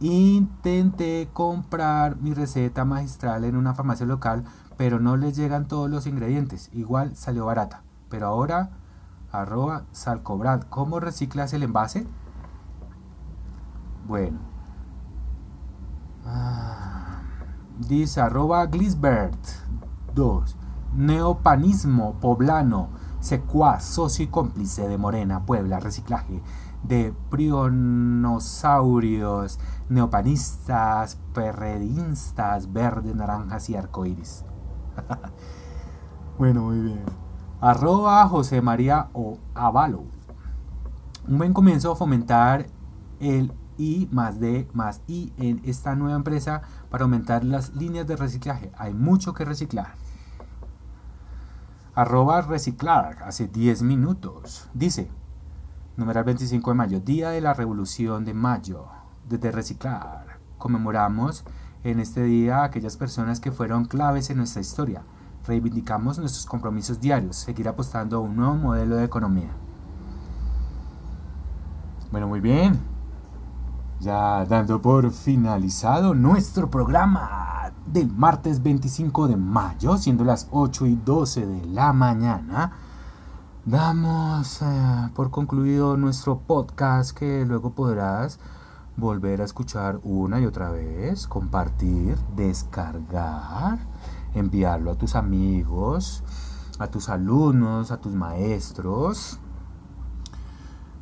Intenté 0.01 1.29
comprar 1.31 2.17
mi 2.17 2.33
receta 2.33 2.85
magistral 2.85 3.43
en 3.43 3.55
una 3.55 3.75
farmacia 3.75 4.05
local, 4.05 4.43
pero 4.75 4.99
no 4.99 5.15
les 5.15 5.35
llegan 5.35 5.67
todos 5.67 5.89
los 5.89 6.07
ingredientes. 6.07 6.69
Igual 6.73 7.15
salió 7.15 7.45
barata. 7.45 7.83
Pero 8.09 8.25
ahora, 8.27 8.71
arroba 9.31 9.85
salcobrad. 9.91 10.63
¿Cómo 10.63 10.99
reciclas 10.99 11.53
el 11.53 11.63
envase? 11.63 12.07
Bueno, 14.07 14.39
Ah, 16.25 17.21
dice 17.79 18.21
arroba 18.21 18.65
Glisbert 18.67 19.39
2. 20.13 20.55
Neopanismo 20.95 22.13
poblano, 22.19 22.89
secuaz, 23.19 23.83
socio 23.83 24.25
y 24.25 24.27
cómplice 24.27 24.87
de 24.87 24.97
Morena, 24.97 25.45
Puebla, 25.45 25.79
reciclaje 25.79 26.41
de 26.83 27.13
prionosaurios, 27.29 29.59
neopanistas, 29.89 31.19
perredistas, 31.33 32.73
verdes, 32.73 33.15
naranjas 33.15 33.69
y 33.69 33.75
arcoíris. 33.75 34.43
bueno, 36.37 36.63
muy 36.63 36.79
bien. 36.79 37.03
Arroba 37.59 38.27
José 38.27 38.61
María 38.61 39.09
o 39.13 39.37
Avalo. 39.53 40.03
Un 41.27 41.37
buen 41.37 41.53
comienzo 41.53 41.91
a 41.91 41.95
fomentar 41.95 42.65
el 43.19 43.53
y 43.77 44.07
más 44.11 44.39
D 44.39 44.67
más 44.73 45.01
I 45.07 45.33
en 45.37 45.61
esta 45.65 45.95
nueva 45.95 46.15
empresa 46.15 46.61
para 46.89 47.03
aumentar 47.03 47.43
las 47.43 47.75
líneas 47.75 48.07
de 48.07 48.15
reciclaje. 48.15 48.71
Hay 48.77 48.93
mucho 48.93 49.33
que 49.33 49.45
reciclar. 49.45 49.95
Arroba 51.95 52.41
reciclar 52.41 53.23
hace 53.23 53.47
10 53.47 53.81
minutos. 53.81 54.69
Dice, 54.73 55.11
numeral 55.97 56.23
25 56.23 56.71
de 56.71 56.75
mayo, 56.75 56.99
Día 56.99 57.29
de 57.29 57.41
la 57.41 57.53
Revolución 57.53 58.25
de 58.25 58.33
Mayo. 58.33 58.87
Desde 59.27 59.51
reciclar. 59.51 60.39
Conmemoramos 60.57 61.43
en 61.83 61.99
este 61.99 62.23
día 62.23 62.59
a 62.59 62.63
aquellas 62.65 62.97
personas 62.97 63.39
que 63.39 63.51
fueron 63.51 63.85
claves 63.85 64.29
en 64.29 64.37
nuestra 64.37 64.61
historia. 64.61 65.03
Reivindicamos 65.45 66.19
nuestros 66.19 66.45
compromisos 66.45 66.99
diarios, 66.99 67.35
seguir 67.35 67.67
apostando 67.67 68.17
a 68.17 68.19
un 68.19 68.35
nuevo 68.35 68.55
modelo 68.55 68.95
de 68.95 69.05
economía. 69.05 69.51
Bueno, 72.11 72.27
muy 72.27 72.39
bien 72.41 72.91
ya 74.01 74.45
dando 74.45 74.81
por 74.81 75.11
finalizado 75.11 76.15
nuestro 76.15 76.69
programa 76.69 77.71
del 77.85 78.11
martes 78.11 78.61
25 78.63 79.27
de 79.27 79.37
mayo, 79.37 79.95
siendo 79.97 80.23
las 80.23 80.47
8 80.51 80.87
y 80.87 80.95
12 80.95 81.45
de 81.45 81.65
la 81.67 81.93
mañana, 81.93 82.71
damos 83.65 84.61
por 85.13 85.29
concluido 85.29 85.97
nuestro 85.97 86.39
podcast 86.39 87.17
que 87.17 87.45
luego 87.45 87.73
podrás 87.73 88.39
volver 88.97 89.41
a 89.41 89.45
escuchar 89.45 89.99
una 90.03 90.39
y 90.39 90.45
otra 90.45 90.69
vez, 90.71 91.27
compartir, 91.27 92.17
descargar, 92.35 93.79
enviarlo 94.33 94.91
a 94.91 94.95
tus 94.95 95.15
amigos, 95.15 96.23
a 96.79 96.87
tus 96.87 97.09
alumnos, 97.09 97.91
a 97.91 97.97
tus 97.97 98.13
maestros. 98.13 99.39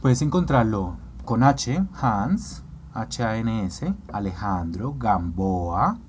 Puedes 0.01 0.21
encontrarlo 0.21 0.97
con 1.25 1.43
H, 1.43 1.85
Hans, 2.01 2.63
HANS, 2.93 3.85
Alejandro 4.11 4.95
Gamboa, 4.97 5.99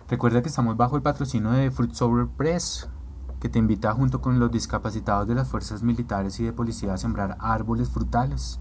Recuerda 0.10 0.42
que 0.42 0.48
estamos 0.48 0.78
bajo 0.78 0.96
el 0.96 1.02
patrocinio 1.02 1.52
de 1.52 1.70
Fruit 1.70 1.92
Sober 1.92 2.28
Press, 2.28 2.88
que 3.42 3.50
te 3.50 3.60
invita 3.60 3.94
junto 3.94 4.22
con 4.22 4.40
los 4.40 4.50
discapacitados 4.50 5.28
de 5.28 5.36
las 5.36 5.50
fuerzas 5.50 5.84
militares 5.84 6.40
y 6.40 6.46
de 6.46 6.54
policía 6.54 6.94
a 6.94 6.98
sembrar 6.98 7.36
árboles 7.42 7.90
frutales 7.90 8.58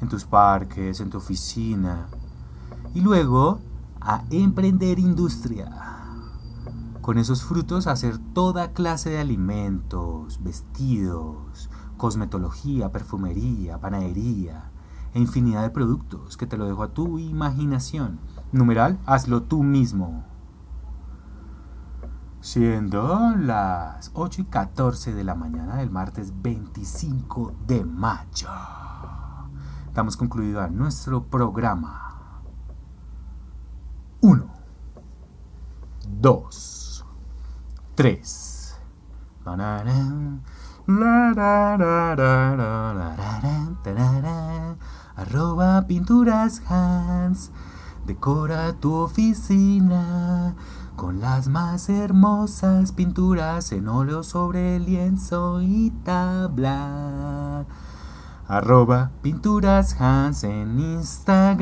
en 0.00 0.08
tus 0.08 0.24
parques, 0.24 0.98
en 0.98 1.10
tu 1.10 1.18
oficina 1.18 2.08
y 2.92 3.02
luego 3.02 3.60
a 4.00 4.24
emprender 4.30 4.98
industria 4.98 5.70
con 7.00 7.18
esos 7.18 7.44
frutos 7.44 7.86
hacer 7.86 8.18
toda 8.18 8.72
clase 8.72 9.10
de 9.10 9.20
alimentos, 9.20 10.42
vestidos, 10.42 11.70
cosmetología, 11.96 12.90
perfumería, 12.90 13.78
panadería 13.78 14.72
e 15.12 15.20
infinidad 15.20 15.62
de 15.62 15.70
productos 15.70 16.36
que 16.36 16.48
te 16.48 16.56
lo 16.56 16.66
dejo 16.66 16.82
a 16.82 16.94
tu 16.94 17.20
imaginación. 17.20 18.18
Numeral, 18.50 18.98
hazlo 19.06 19.44
tú 19.44 19.62
mismo. 19.62 20.33
Siendo 22.44 23.34
las 23.38 24.10
8 24.12 24.42
y 24.42 24.44
14 24.44 25.14
de 25.14 25.24
la 25.24 25.34
mañana 25.34 25.76
del 25.76 25.88
martes 25.88 26.30
25 26.42 27.54
de 27.66 27.86
mayo. 27.86 28.50
Damos 29.94 30.18
concluido 30.18 30.60
a 30.60 30.68
nuestro 30.68 31.24
programa. 31.24 32.42
1. 34.20 34.46
2. 36.20 37.06
3. 37.94 38.80
Arroba 45.16 45.86
pinturas 45.86 46.62
Hans. 46.68 47.50
Decora 48.04 48.74
tu 48.74 48.92
oficina 48.92 50.54
con 50.96 51.20
las 51.20 51.48
más 51.48 51.88
hermosas 51.88 52.92
pinturas 52.92 53.72
en 53.72 53.88
óleo 53.88 54.22
sobre 54.22 54.78
lienzo 54.78 55.60
y 55.62 55.90
tabla. 56.04 57.64
Arroba 58.46 59.10
Pinturas 59.22 59.96
en 60.44 60.78
Instagram. 60.78 61.54